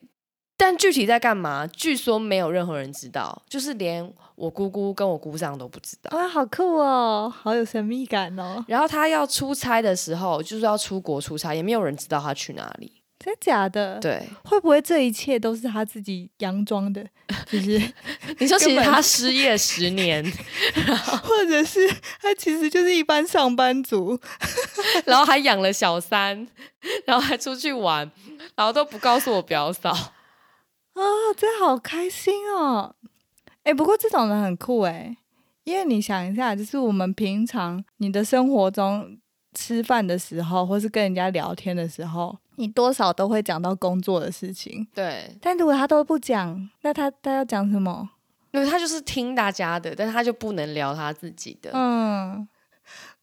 [0.57, 6.17] 但具体在干嘛，据说没有任何人知道，就是连我姑姑跟我姑丈都不知道。
[6.17, 8.63] 哇，好酷哦，好有神秘感哦。
[8.67, 13.02] 然后他要出差的时候，就是要出国出差，也没有人知道他去哪里。
[13.23, 17.05] 真假的？，对，会不会这一切都是他自己佯装的？
[17.49, 17.79] 就是，
[18.39, 20.21] 你说其实他失业十年，
[21.23, 21.87] 或者是
[22.21, 24.19] 他其实就是一般上班族？
[25.05, 26.45] 然后还养了小三，
[27.05, 28.11] 然后还出去玩，
[28.55, 29.91] 然后都不告诉我表嫂。
[30.95, 31.01] 哦，
[31.37, 32.95] 真好开心哦！
[33.63, 35.15] 哎，不过这种人很酷哎，
[35.63, 39.17] 因为你想一下，就是我们平常你的生活中
[39.53, 44.87] 吃饭的时候，或是跟人家聊天的时候，你多少都会讲到工作的事情。
[44.93, 48.09] 对，但如果他都不讲，那他他要讲什么？
[48.51, 51.71] 因为他就是听大家的，但是他就不能聊他自己的。
[51.73, 52.47] 嗯，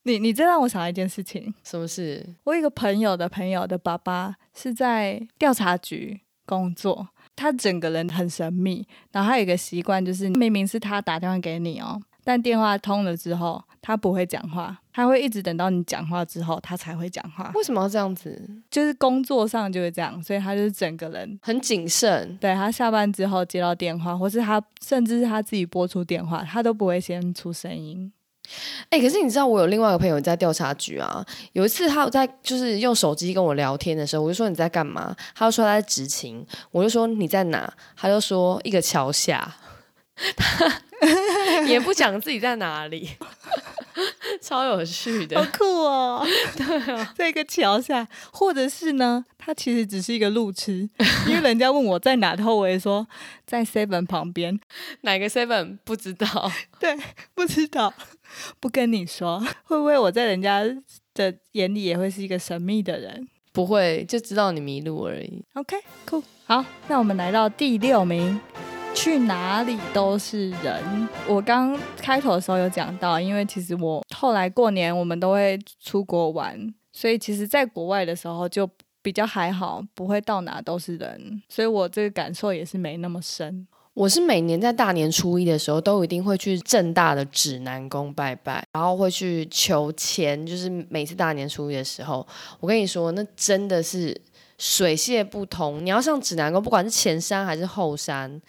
[0.03, 2.35] 你你这让我想到一件事情，什么事？
[2.43, 17.51] 我有一个朋友的朋友的爸爸是在调查局工作，他整个人很神秘，然后他有一个习惯，就是明明是他打电话给你哦，但电话通了之后，他不会讲话，他会一直等到你讲话之后，他才会讲话。
[17.55, 18.43] 为什么要这样子？
[18.71, 21.39] 就是工作上就会这样，所以他就是整个人。
[21.43, 22.37] 很谨慎。
[22.41, 28.13] 对他下班之后接到电话，或是他甚至是他自己拨出电话，他都不会先出声音。
[28.89, 35.15] 哎、可是你知道我有另外一个朋友在调查局啊，有一次他有在就是用手机跟我聊天的时候，我就说你在干嘛？
[35.37, 37.73] 他就说他在执勤，我就说你在哪？
[37.97, 39.55] 他就说一个桥下，
[40.37, 40.67] 他
[41.67, 43.09] 也不讲自己在哪里，
[44.41, 45.43] 超有趣的。
[45.43, 46.27] 好酷哦！
[46.57, 50.89] 对啊，在一个桥下，或者是呢，它其实只是一个路痴，
[51.27, 53.07] 因为人家问我在哪，然后我也说
[53.47, 54.59] 在 Seven 旁边，
[55.03, 56.51] 哪个 seven 不知道？
[56.79, 56.97] 对，
[57.35, 57.93] 不知道，
[58.61, 60.63] 不跟你说，会不会我在人家
[61.15, 65.43] 的眼里也会是一个神秘的人不会，就知道你迷路而已。
[65.55, 68.41] ？OK，酷，好，那我们来到第六名。
[68.95, 71.09] 去哪里都是人。
[71.27, 78.69] 我刚开头的时候有讲到，因为其实我后来过年我们都会出国玩，所以其实在国外的时候就
[79.01, 83.67] 比较还好，不会到哪都是人，所以我这个感受也是没那么深。
[83.95, 90.47] 我是每年在大年初一的时候，都一定会去正大的指南宫拜拜，然后会去求签。
[90.47, 92.27] 就是每次大年初一的时候，
[92.61, 94.19] 我跟你说，那真的是
[94.59, 95.85] 水泄不通。
[95.85, 98.41] 你要上指南宫，不管是前山还是后山，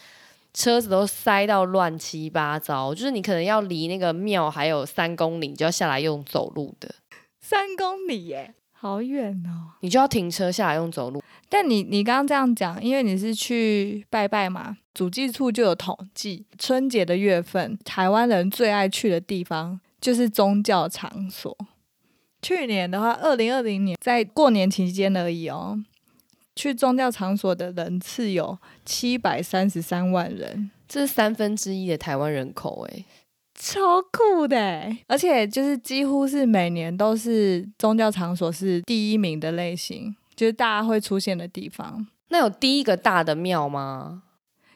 [0.54, 2.94] 车子都塞到乱七八糟。
[2.94, 6.94] 就是你可能要离那个庙还有三公里，你就要下来用走路的。
[7.40, 9.76] 三公里耶，好远哦。
[9.82, 11.22] 你就要停车下来用走路。
[11.50, 21.56] 但你你刚刚这样讲，因为你是去拜拜嘛，主计处就有统计，春节的月份，台湾人最爱去的地方就是宗教场所。
[22.42, 25.78] 去年的话，二零二零年在过年期间而已哦，
[26.62, 28.56] 去宗教场所的人次有
[28.86, 33.04] 七百三十三万人，这是三分之一的台湾人口诶，
[33.56, 35.04] 超酷的欸！
[35.08, 42.06] 而且就是几乎是每年都是宗教场所是第一名的类型，就是大家会出现的地方。
[42.30, 44.22] 那有第一个大的庙吗？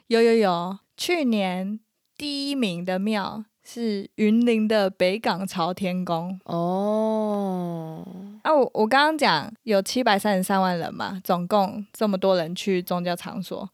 [0.07, 1.79] 有有有，去年
[2.17, 6.39] 第一名的庙是云林的北港朝天宫。
[6.45, 8.03] 哦，
[8.45, 13.67] 啊，我我刚刚讲有七百三十三万人嘛，总共这么多人去宗教场所，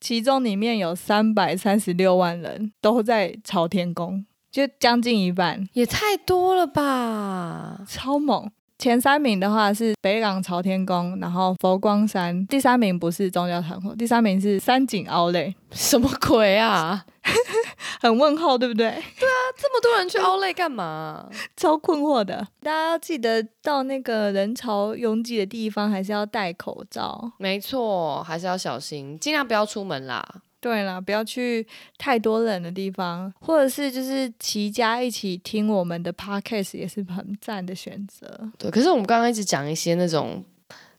[0.00, 7.84] 其中里面有三百三十六万人都在朝天宫，就将近一半，也太多了吧！
[7.86, 8.50] 超猛。
[8.78, 17.04] 前三名的话是北港朝天宫，然后佛光山，第三名不是宗教场所，第三名是三井奥莱，什么鬼啊？
[18.00, 18.90] 很问号，对不对？
[18.90, 21.26] 对啊这么多人去奥莱干嘛？
[21.56, 22.46] 超困惑的。
[22.62, 27.32] 大家要记得到那个人潮拥挤的地方，还是要戴口罩。
[27.38, 30.22] 没错，还是要小心，尽量不要出门啦。
[30.66, 31.64] 对啦，不要去
[31.96, 38.50] 太多人的地方，或者是就是齐家一起听我们的 podcast 也是很赞的选择。
[38.58, 40.44] 对，可是我们刚刚一直讲一些那种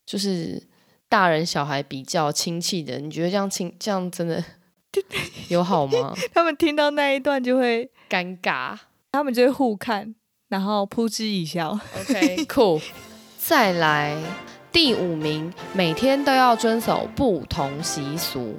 [0.06, 0.64] 就是
[1.10, 4.42] 大人小孩比较亲戚的，你觉得这样亲这样真的
[5.50, 6.14] 有好吗？
[6.34, 8.78] 他们听到那一段就会，尴尬。
[9.12, 10.16] 他们就会互看，
[10.48, 11.78] 然后扑哧一笑。
[12.00, 12.82] OK，cool。
[13.38, 14.16] 再来
[14.72, 18.56] 第五名，每天都要遵守不同习俗。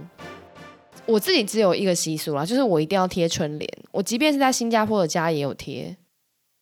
[1.08, 3.68] 我自己只有一个习俗啦，就是我一定要贴春联。
[3.90, 5.96] 我即便是在新加坡的家也有贴。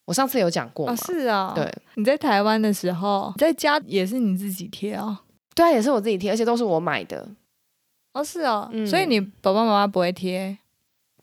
[0.06, 0.92] 我上次有讲过嘛？
[0.92, 5.18] 哦，是啊、对，你在台湾的时候，在家也是你自己贴哦。
[5.52, 7.28] 对啊，也是我自己贴，而且都是我买的。
[8.12, 10.56] 哦，是哦，嗯所以你爸爸妈妈不会贴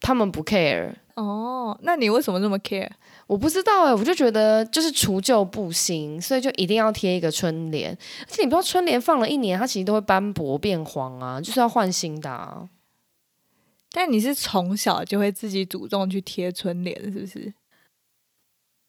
[0.01, 1.80] 他们不 care，哦？
[1.84, 2.89] 那你为什么这么 care？
[3.26, 7.97] 我不知道哎、我就觉得就是除旧布新，所以就一定要贴一个春联。
[8.24, 12.67] 而且你不知道春联放了一年，它其实都会斑驳变黄啊，就是要换新的啊。
[13.95, 17.53] 但你是从小就会自己主动去贴春联，是不是？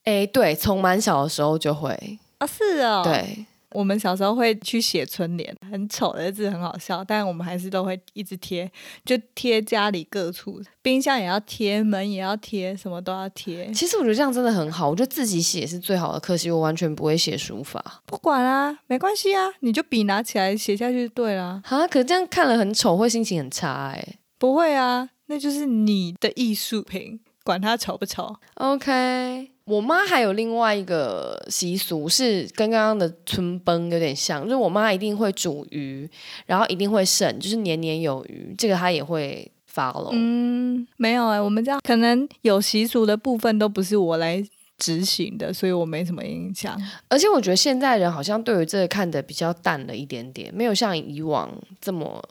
[0.04, 8.70] 哎，对，从蛮小的时候就会，啊，是哦。，对，我们小时候会去写春联，很丑的字，很好笑，但我们还是都会一直贴，
[9.04, 13.70] 就贴家里各处，冰箱也要贴，门也要贴，什么都要贴。
[13.72, 21.62] 其实我觉得这样真的很好，我觉得自己写是最好的，可惜我完全不会写书法不管啊、没关系啊，你就笔拿起来写下去就对啦。
[21.66, 24.18] 啊，可是这样看了很丑，会心情很差哎。
[24.38, 28.34] 不会啊，那就是你的艺术品，管它丑不丑。
[28.54, 36.08] OK，我妈还有另外一个习俗是跟刚刚的春崩有点像，就是我妈一定会煮鱼，
[36.46, 40.10] 然后一定会剩，就是年年有余，这个她也会 follow。
[40.12, 44.44] 嗯，没有哎、我们家可能有习俗的部分都不是我来
[44.76, 46.78] 执行的，所以我没什么印象。
[47.08, 52.22] 而且我觉得现在人好像对于这个看得比较淡了一点点，没有像以往这么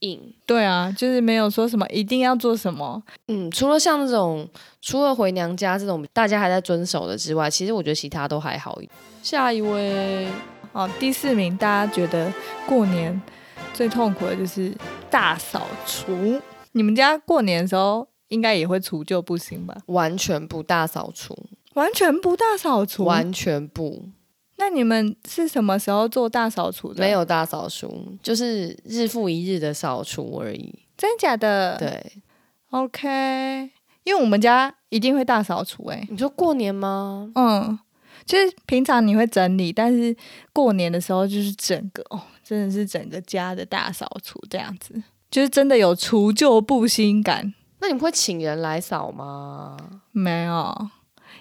[0.00, 0.34] 硬。
[0.46, 3.02] 对啊，就是没有说什么一定要做什么。
[3.26, 4.48] 嗯，除了像那种
[4.80, 8.78] 除了回娘家这种大家还在遵守的之外，其实我觉得其他都还好。
[9.22, 10.28] 下一位，
[10.72, 12.32] 哦，第四名，大家觉得
[12.66, 13.20] 过年
[13.74, 14.72] 最痛苦的就是
[15.10, 16.40] 大扫除。
[16.72, 19.76] 你们家过年的时候应该也会除旧布新吧？
[19.86, 21.36] 完全不大扫除，
[21.74, 23.04] 完全不大扫除。
[23.04, 24.08] 完全不。
[24.58, 27.00] 那你们是什么时候做大扫除的？
[27.00, 30.74] 没，有大扫除，就是日复一日的扫除而已。
[30.96, 31.76] 真假的？
[31.78, 32.12] 对
[32.70, 33.70] ，，OK。
[34.04, 37.30] 因为我们家一定会大扫除、欸，你说过年吗？
[37.34, 37.78] 嗯，
[38.24, 40.16] 就是平常你会整理，但是
[40.52, 45.00] 过年的时候就是整个哦，真的是整个家的大扫除这样子，
[45.30, 47.52] 就是真的有除旧布新感。
[47.80, 49.76] 那你们会请人来扫吗？
[50.10, 50.88] 没有，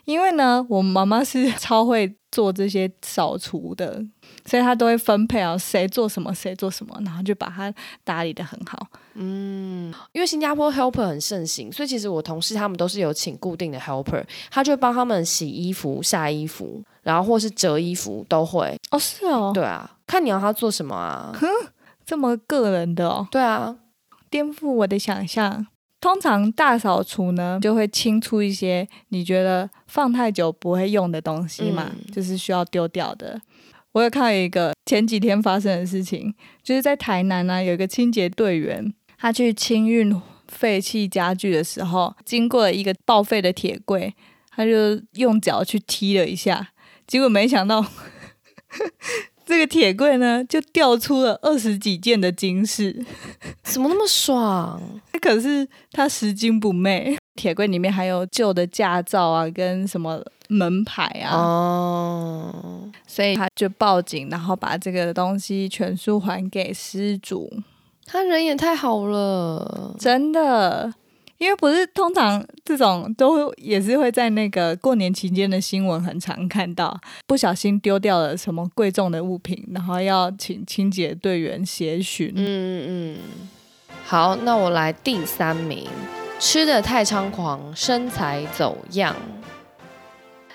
[0.07, 4.01] 因为呢，我妈妈是 超会做这些扫除的，
[4.45, 7.73] 所以她都会分配啊，谁做什么，谁做什么，然后就把它
[8.05, 8.87] 打理的很好。
[9.15, 18.79] 嗯，因为新加坡 helper 很盛行，所以其实我同事他们都是有请固定的 helper，他就会帮他们洗衣服、晒衣服，然后或是折衣服都会。
[18.91, 21.33] 哦，是哦，对啊，看你要他做什么啊？
[21.37, 21.45] 哼
[22.05, 23.75] 这么个人的哦，对啊，
[24.29, 25.67] 颠覆我的想象。
[25.99, 33.41] 通常大扫除呢，就会清出一些你觉得放太久不会用的东西嘛，嗯就是需要丢掉的。
[33.93, 44.13] 我有看到一个前几天发生的事情，就是在台南呢、有一个清洁队员，他去清运废弃家具的时候，经过了一个报废的铁柜，
[44.51, 46.69] 他就用脚去踢了一下，
[47.07, 47.83] 结果没想到
[49.47, 53.03] 这个铁柜呢，就掉出了二十几件的金饰，
[53.63, 54.81] 怎么那么爽？
[55.21, 67.49] 可是他拾金不昧，铁柜里面还有旧的驾照啊，跟什么门牌啊，哦，所以他就报警，然后把这个东西全数还给失主。
[68.05, 69.95] 他人也太好了。
[69.99, 70.93] 真的，
[71.37, 82.33] 因为不是通常这种都也是会在那个过年期间的新闻很常看到，不小心丢掉了什么贵重的物品，然后要请清洁队员协寻。
[82.35, 83.17] 嗯嗯嗯。
[84.03, 85.87] 好，那我来第三名，
[86.39, 89.15] 吃的太猖狂，身材走样。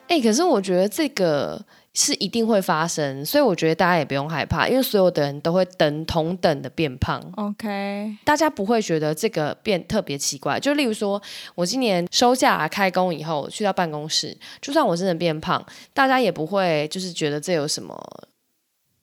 [0.09, 1.63] 哎、可是我觉得这个
[1.95, 7.23] 是一定会发生，所以我觉得大家也不用害怕，因为所有的人都会等同等的变胖。
[7.37, 10.59] OK，大家不会觉得这个变特别奇怪。
[10.59, 11.21] 就例如说，
[11.55, 15.63] 我今年收假开工以后去到办公室，就算我真的变胖，
[15.93, 17.95] 大家也不会就是觉得这有什么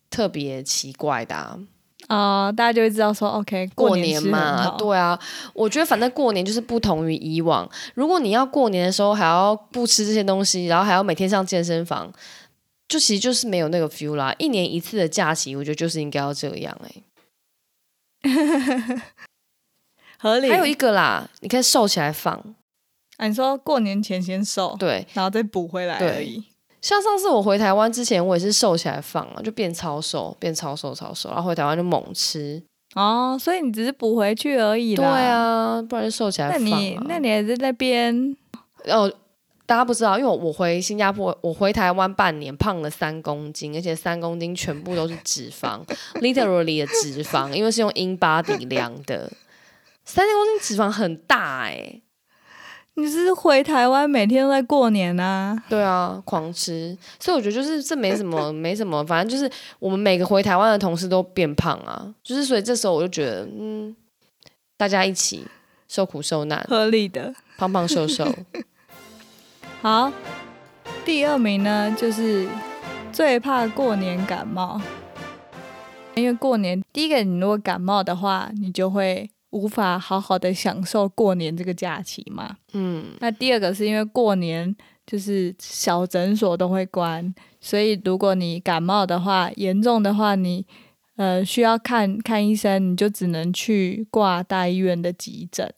[0.10, 1.60] 特别奇怪的、啊。
[2.08, 5.20] 啊、大家就会知道说，OK，过年嘛，对啊，
[5.54, 7.70] 我觉得反正过年就是不同于以往。
[7.94, 12.12] 如果你要过年的时候还要不吃这些东西，然后还要每天上健身房，
[12.90, 14.36] 就其实就是没有那个 feel 啦。
[14.40, 17.04] 一年一次的假期，我觉得就是应该要这样哎、
[20.20, 20.50] 合理。
[20.50, 22.34] 还有一个啦，你可以瘦起来放，
[23.18, 25.08] 啊，你说过年前先瘦，对。
[25.14, 26.44] 然后再补回来而已。
[26.82, 32.64] 像上次我回台湾之前，我也是瘦起来放啊，就变超瘦，变超瘦超瘦，然后回台湾就猛吃。
[32.96, 36.80] 哦，所以你只是补回去而已啦对。，啊，不然就瘦起来那放、啊。
[36.80, 38.36] 你那你还在那边
[38.86, 39.12] 哦，
[39.70, 49.32] 大家不知道，因为我我回新加坡，我回台湾半年，胖了三公斤，而且三公斤全部都是脂肪，literally 的脂肪，因为是用 in body 量的，
[50.04, 52.02] 三公斤脂肪很大哎、
[52.96, 55.62] 你是回台湾每天都在过年啊？
[55.70, 59.48] 对啊，狂吃，所以我觉得就是这没什么，没什么，反正就是
[59.78, 63.96] 我们每个回台湾的同事都变胖啊，就是所以这时候我就觉得，嗯，
[64.76, 65.46] 大家一起
[65.88, 67.36] 受苦受难，合理的。
[67.60, 68.26] 胖胖瘦瘦，
[69.82, 70.12] 好，
[71.06, 72.48] 第二名呢就是
[73.14, 74.82] 最怕过年感冒，
[76.16, 82.58] 因为过年第一个你如果感冒的话，你就会无法好好的享受过年这个假期嘛。
[82.74, 84.76] 嗯，那第二个是因为过年
[85.08, 90.66] 就是小诊所都会关，所以如果你感冒的话，严重的话你。
[91.16, 95.70] 呃，需要看看医生，你就只能去挂大医院的急诊。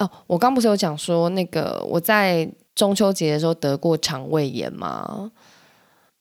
[0.00, 5.30] 哦，我刚不是有讲说那个我在中秋节的时候得过肠胃炎吗？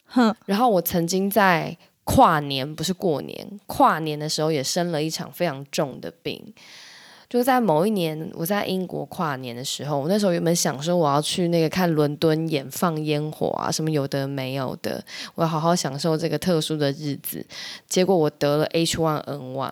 [0.05, 6.53] 哼，然后我曾经在跨年，不是过年，跨年的时候也生了一场非常重的病。
[7.29, 17.43] 就是在某一年，我在英国跨年的时候，我那时候原本想说我要去那个看伦敦演放烟火啊，什么有的没有的，我要好好享受这个特殊的日子。
[17.87, 19.71] 结果我得了 H1N1，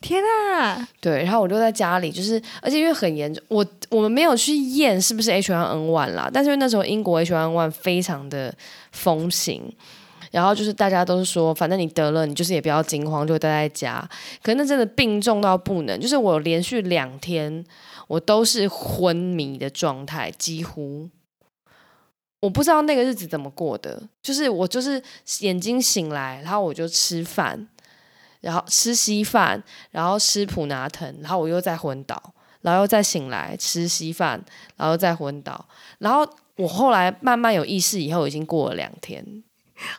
[0.00, 0.88] 天啊！
[1.00, 8.54] 对，然后我就在家里，就是而且因为很严重，我我们没有去验是不是 H1N1 啦，但是因为那时候英国 H1N1 非常的
[8.92, 9.62] 风行，
[10.30, 14.08] 然后就是大家都是说，反正你得了，你就是也不要惊慌，就待在家。
[14.42, 17.64] 可是那真的病重到不能，就是我连续两天
[18.08, 21.08] 我都是昏迷的状态，几乎。
[22.40, 25.02] 我不知道那个日子怎么过的，就是我就是
[25.40, 27.66] 眼睛醒来，然后我就吃饭，
[28.46, 32.22] 然后吃稀饭，然后吃普拿疼，然后我又再昏倒，
[32.60, 34.40] 然后又再醒来吃稀饭，
[34.76, 35.66] 然后再昏倒，
[35.98, 36.24] 然后
[36.54, 39.42] 我后来慢慢有意识以后，已经过了两天，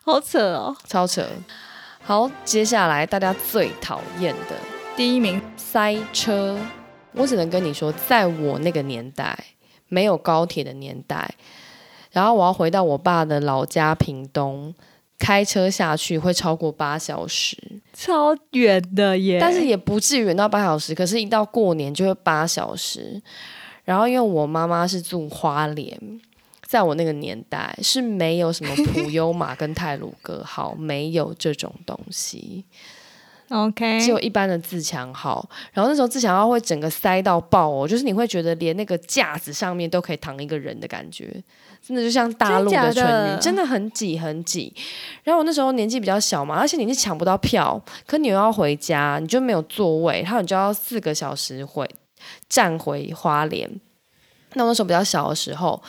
[0.02, 0.74] 好扯哦！
[0.88, 1.28] 超扯。
[2.02, 4.56] 好，接下来大家最讨厌的
[4.95, 6.58] 第一名塞车，
[7.12, 9.38] 我只能跟你说，在我那个年代，
[9.89, 11.36] 没有高铁的年代，
[12.12, 14.74] 然后我要回到我爸的老家屏东，
[15.18, 17.57] 开车下去会超过八小时。
[17.93, 23.22] 超远的耶，但是也不至于远到八小时，可是，一到过年就会八小时。
[23.84, 25.97] 然后，因为我妈妈是住花莲，
[26.65, 32.65] 在我那个年代是没有什么普悠玛跟泰鲁格号，没有这种东西
[33.49, 35.49] ，OK，只有一般的自强号。
[35.72, 41.41] 然后那时候自强号会整个塞到爆哦，就是你会觉得连那个架子上面都可以躺一个人的感觉，
[41.88, 44.74] 真的就像大陆的春运，真的很挤很挤。
[45.24, 51.90] 然后我那时候年纪比较小嘛，而且你是抢不到票，可你又要回家，你就没有座位，然后你就要四个小时回
[52.50, 53.80] 站回花莲。
[54.54, 55.82] 那我那时候比较小的时候，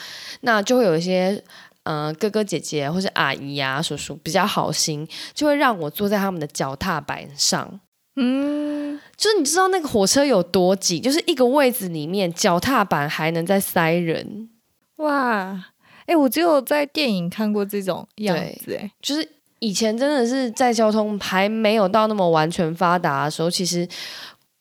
[0.43, 1.43] 那就会有一些。
[1.85, 7.81] 嗯、哥哥姐姐或是阿姨啊、叔叔比较好心，就会让我坐在他们的脚踏板上。
[8.17, 14.51] 嗯，就是你知道那个火车有多挤，就是一个位子里面脚踏板还能再塞人，
[14.97, 15.65] 哇，
[16.09, 18.35] 哎、我只有在电影看过这种样
[18.65, 19.29] 子，哎，就是
[19.59, 23.87] 以前真的是在交通还没有到那么完全发达的时候，其实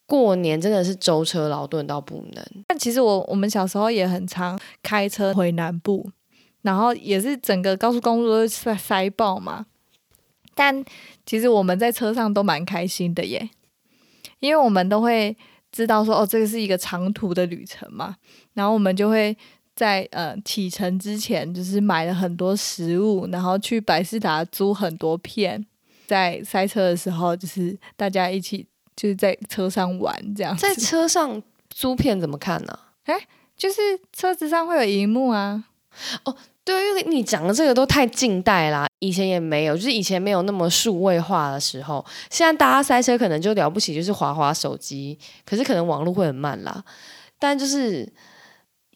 [0.05, 2.45] 过年真的是舟车劳顿到不能。
[2.67, 6.11] 但其实我我们小时候也很常开车回南部，
[6.63, 9.67] 然后也是整个高速公路都塞塞爆嘛。
[10.53, 10.83] 但
[11.25, 13.49] 其实我们在车上都蛮开心的耶，
[14.39, 15.37] 因为我们都会
[15.71, 18.15] 知道说哦，这个是一个长途的旅程嘛，
[18.53, 19.37] 然后我们就会
[19.77, 25.63] 在呃启程之前，就是买了很多食物，然后去百事达租很多片，
[26.07, 28.65] 在塞车的时候，就是大家一起
[28.95, 30.57] 就是在车上玩这样。
[30.57, 32.79] 在车上租片怎么看呢、
[33.55, 33.75] 就是
[34.11, 35.63] 车子上会有荧幕啊，
[36.25, 42.03] 哦对，因为你讲的这个都太近代啦，以前也没有，就是以前没有那么数位化的时候。
[42.29, 46.83] 现在大家塞车可能就了不起，就是滑滑手机，可是可能网络会很慢啦。
[47.39, 48.11] 但就是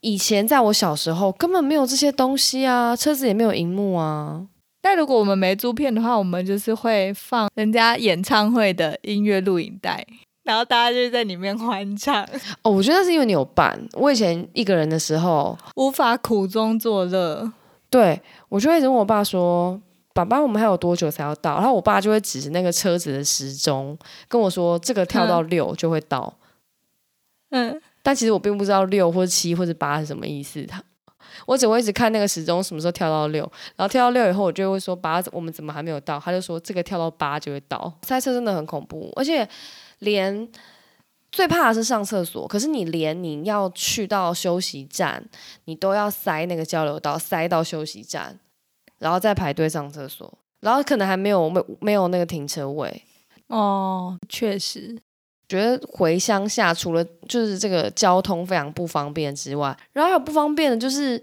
[0.02, 4.47] 以前在我小时候根本没有这些东西啊，车子也没有荧幕啊。
[4.82, 10.06] 但如果我们没租片的话，我们就是会放人家演唱会的音乐录影带，
[10.43, 12.28] 然后大家就在里面欢唱，
[12.64, 13.80] 哦，我觉得那是因为你有伴。
[13.93, 17.54] 我以前一个人的时候，无法苦中作乐。
[17.91, 19.80] 对我就会一直问我爸说
[20.16, 23.95] ：“爸爸，我们还有多久才要到？”然后我爸就会指着那个车子的时钟
[24.28, 26.34] 跟我说：“这个跳到六就会到。
[27.52, 30.64] 嗯，但其实我并不知道六或者七或者八是什么意思。
[30.66, 30.84] 他
[31.45, 39.47] 我只会一直看那个时钟什么时候跳到六，然后跳到六以后，我就会说：“八，我们怎么还没有到？”他就说：“这个跳到八就会到。”塞车真的很恐怖，而且
[39.99, 40.47] 连
[41.32, 45.24] 最怕的是上厕所，可是你连你要去到休息站，
[45.66, 48.38] 你都要塞那个交流道，塞到休息站，
[48.99, 53.04] 然后再排队上厕所，然后可能还没有没没有那个停车位。
[53.47, 54.97] 哦，确实，
[55.52, 61.22] 觉得回乡下除了就是这个交通非常不方便之外，然后还有不方便的就是，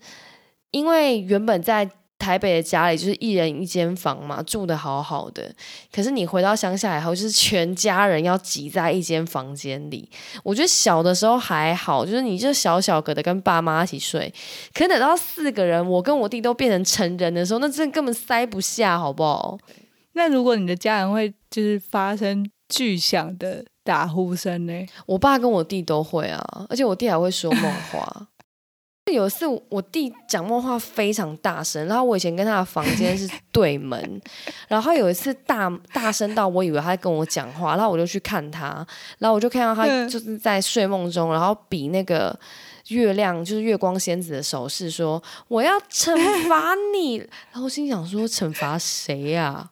[0.71, 5.55] 因为原本在台北的家里就是一人一间房嘛，住的好好的，
[5.93, 10.11] 可是你回到乡下以后，就是全家人要挤在一间房间里。
[10.43, 14.31] 我觉得小的时候还好，就是你就小小个的跟爸妈一起睡，
[14.75, 19.57] 可等到四个人，我跟我弟都变成成人的时候，那真的根本塞不下，好不好？
[20.15, 24.87] 那如果你的家人会就是发生巨响的打呼声呢？
[25.07, 28.29] 我爸跟我弟都会啊，而且我弟还会说梦话。
[29.11, 34.21] 有一次我弟讲梦话非常大声，然后我以前跟他的房间是对门，
[34.69, 38.87] 然后他有一次大大声到我以为他在跟我讲话，然后我就去看他，
[39.19, 42.39] 然后我就看到他嗯就是在睡梦中，然后比那个
[42.89, 46.15] 月亮就是月光仙子的手势，说我要惩
[46.47, 47.17] 罚你，
[47.51, 49.71] 然后我心想说惩罚谁呀、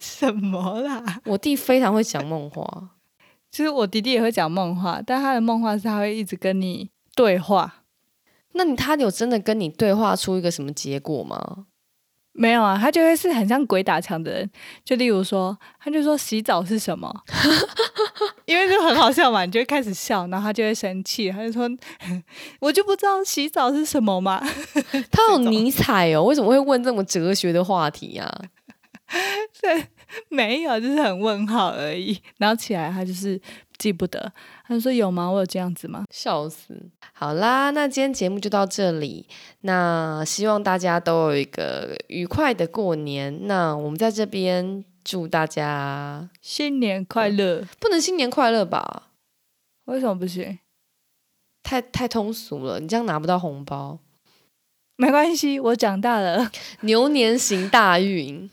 [0.00, 1.20] 什么啦？
[1.26, 2.88] 我弟非常会讲梦话。
[3.56, 7.84] 其实我弟弟也会讲梦话，但他的梦话是他会一直跟你对话。
[8.52, 11.64] 那你他有真的跟你对话出一个什么结果吗？
[12.32, 14.50] 没有啊，他就会是很像鬼打墙的人。
[14.84, 17.10] 就例如说，他就说洗澡是什么，
[18.44, 21.66] 因为就很好笑嘛，你就会开始笑，然后他就会生气，他就说
[22.60, 24.38] ：“我就不知道洗澡是什么嘛。
[25.10, 28.30] 他好 尼采哦，为什么会问这么哲学的话题啊？”
[30.28, 32.20] 没有，就是很问号而已。
[32.38, 33.40] 然后起来他就是
[33.78, 34.32] 记不得，
[34.66, 35.28] 他就说：“有吗？
[35.28, 36.74] 我有这样子吗笑死！
[37.12, 39.26] 好啦，那今天节目就到这里。
[39.60, 43.46] 那希望大家都有一个愉快的过年。
[43.46, 47.64] 那我们在这边祝大家？”新年快乐！
[47.78, 49.10] 不能新年快乐吧？
[49.86, 50.58] 为什么不行？
[51.62, 53.98] 太太通俗了，你这样拿不到红包。
[54.96, 56.50] 没关系，我长大了，
[56.82, 58.48] 牛年行大运，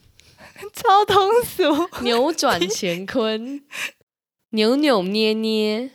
[0.73, 1.89] 超通俗。
[2.03, 3.63] 扭转乾坤，
[4.49, 5.91] 扭扭捏捏，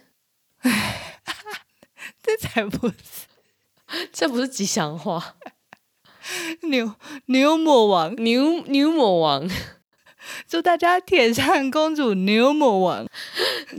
[2.22, 2.94] 这才不是
[4.12, 5.36] 这不是吉祥话。
[6.62, 6.94] 牛
[7.26, 8.14] 牛魔王。
[8.16, 9.48] 牛牛魔王。
[10.46, 13.06] 祝大家铁扇公主牛魔王。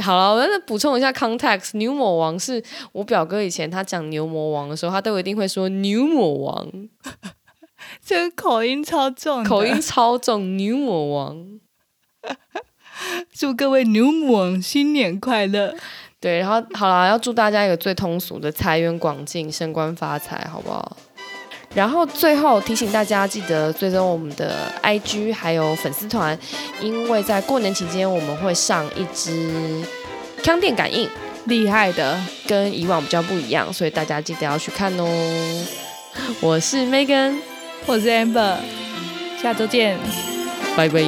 [0.02, 1.78] 好了，我再补充一下 context。
[1.78, 6.68] 牛魔王是我表哥以前他讲牛魔王的时候，他都一定会说牛魔王，
[8.10, 10.58] 这个口音超重，口音超重。
[10.58, 11.60] 牛魔王，
[13.32, 15.76] 祝各位牛魔王新年快乐！
[16.20, 20.98] 对，然后好了，要祝大家一个最通俗的财源广进、升官发财，好不好？
[21.76, 26.36] 然后最后提醒大家，记得追踪我们的 IG 还有粉丝团，
[26.82, 29.86] 因为在过年期间我们会上一支
[30.44, 31.08] 康电感应，
[31.46, 35.06] 厉害的，跟以往比较不一样，所以大家记得要去看哦。
[36.42, 37.38] 我是 Megan，
[37.92, 38.58] 我是 Amber，
[39.42, 39.98] 下周见。
[40.78, 41.02] 拜拜。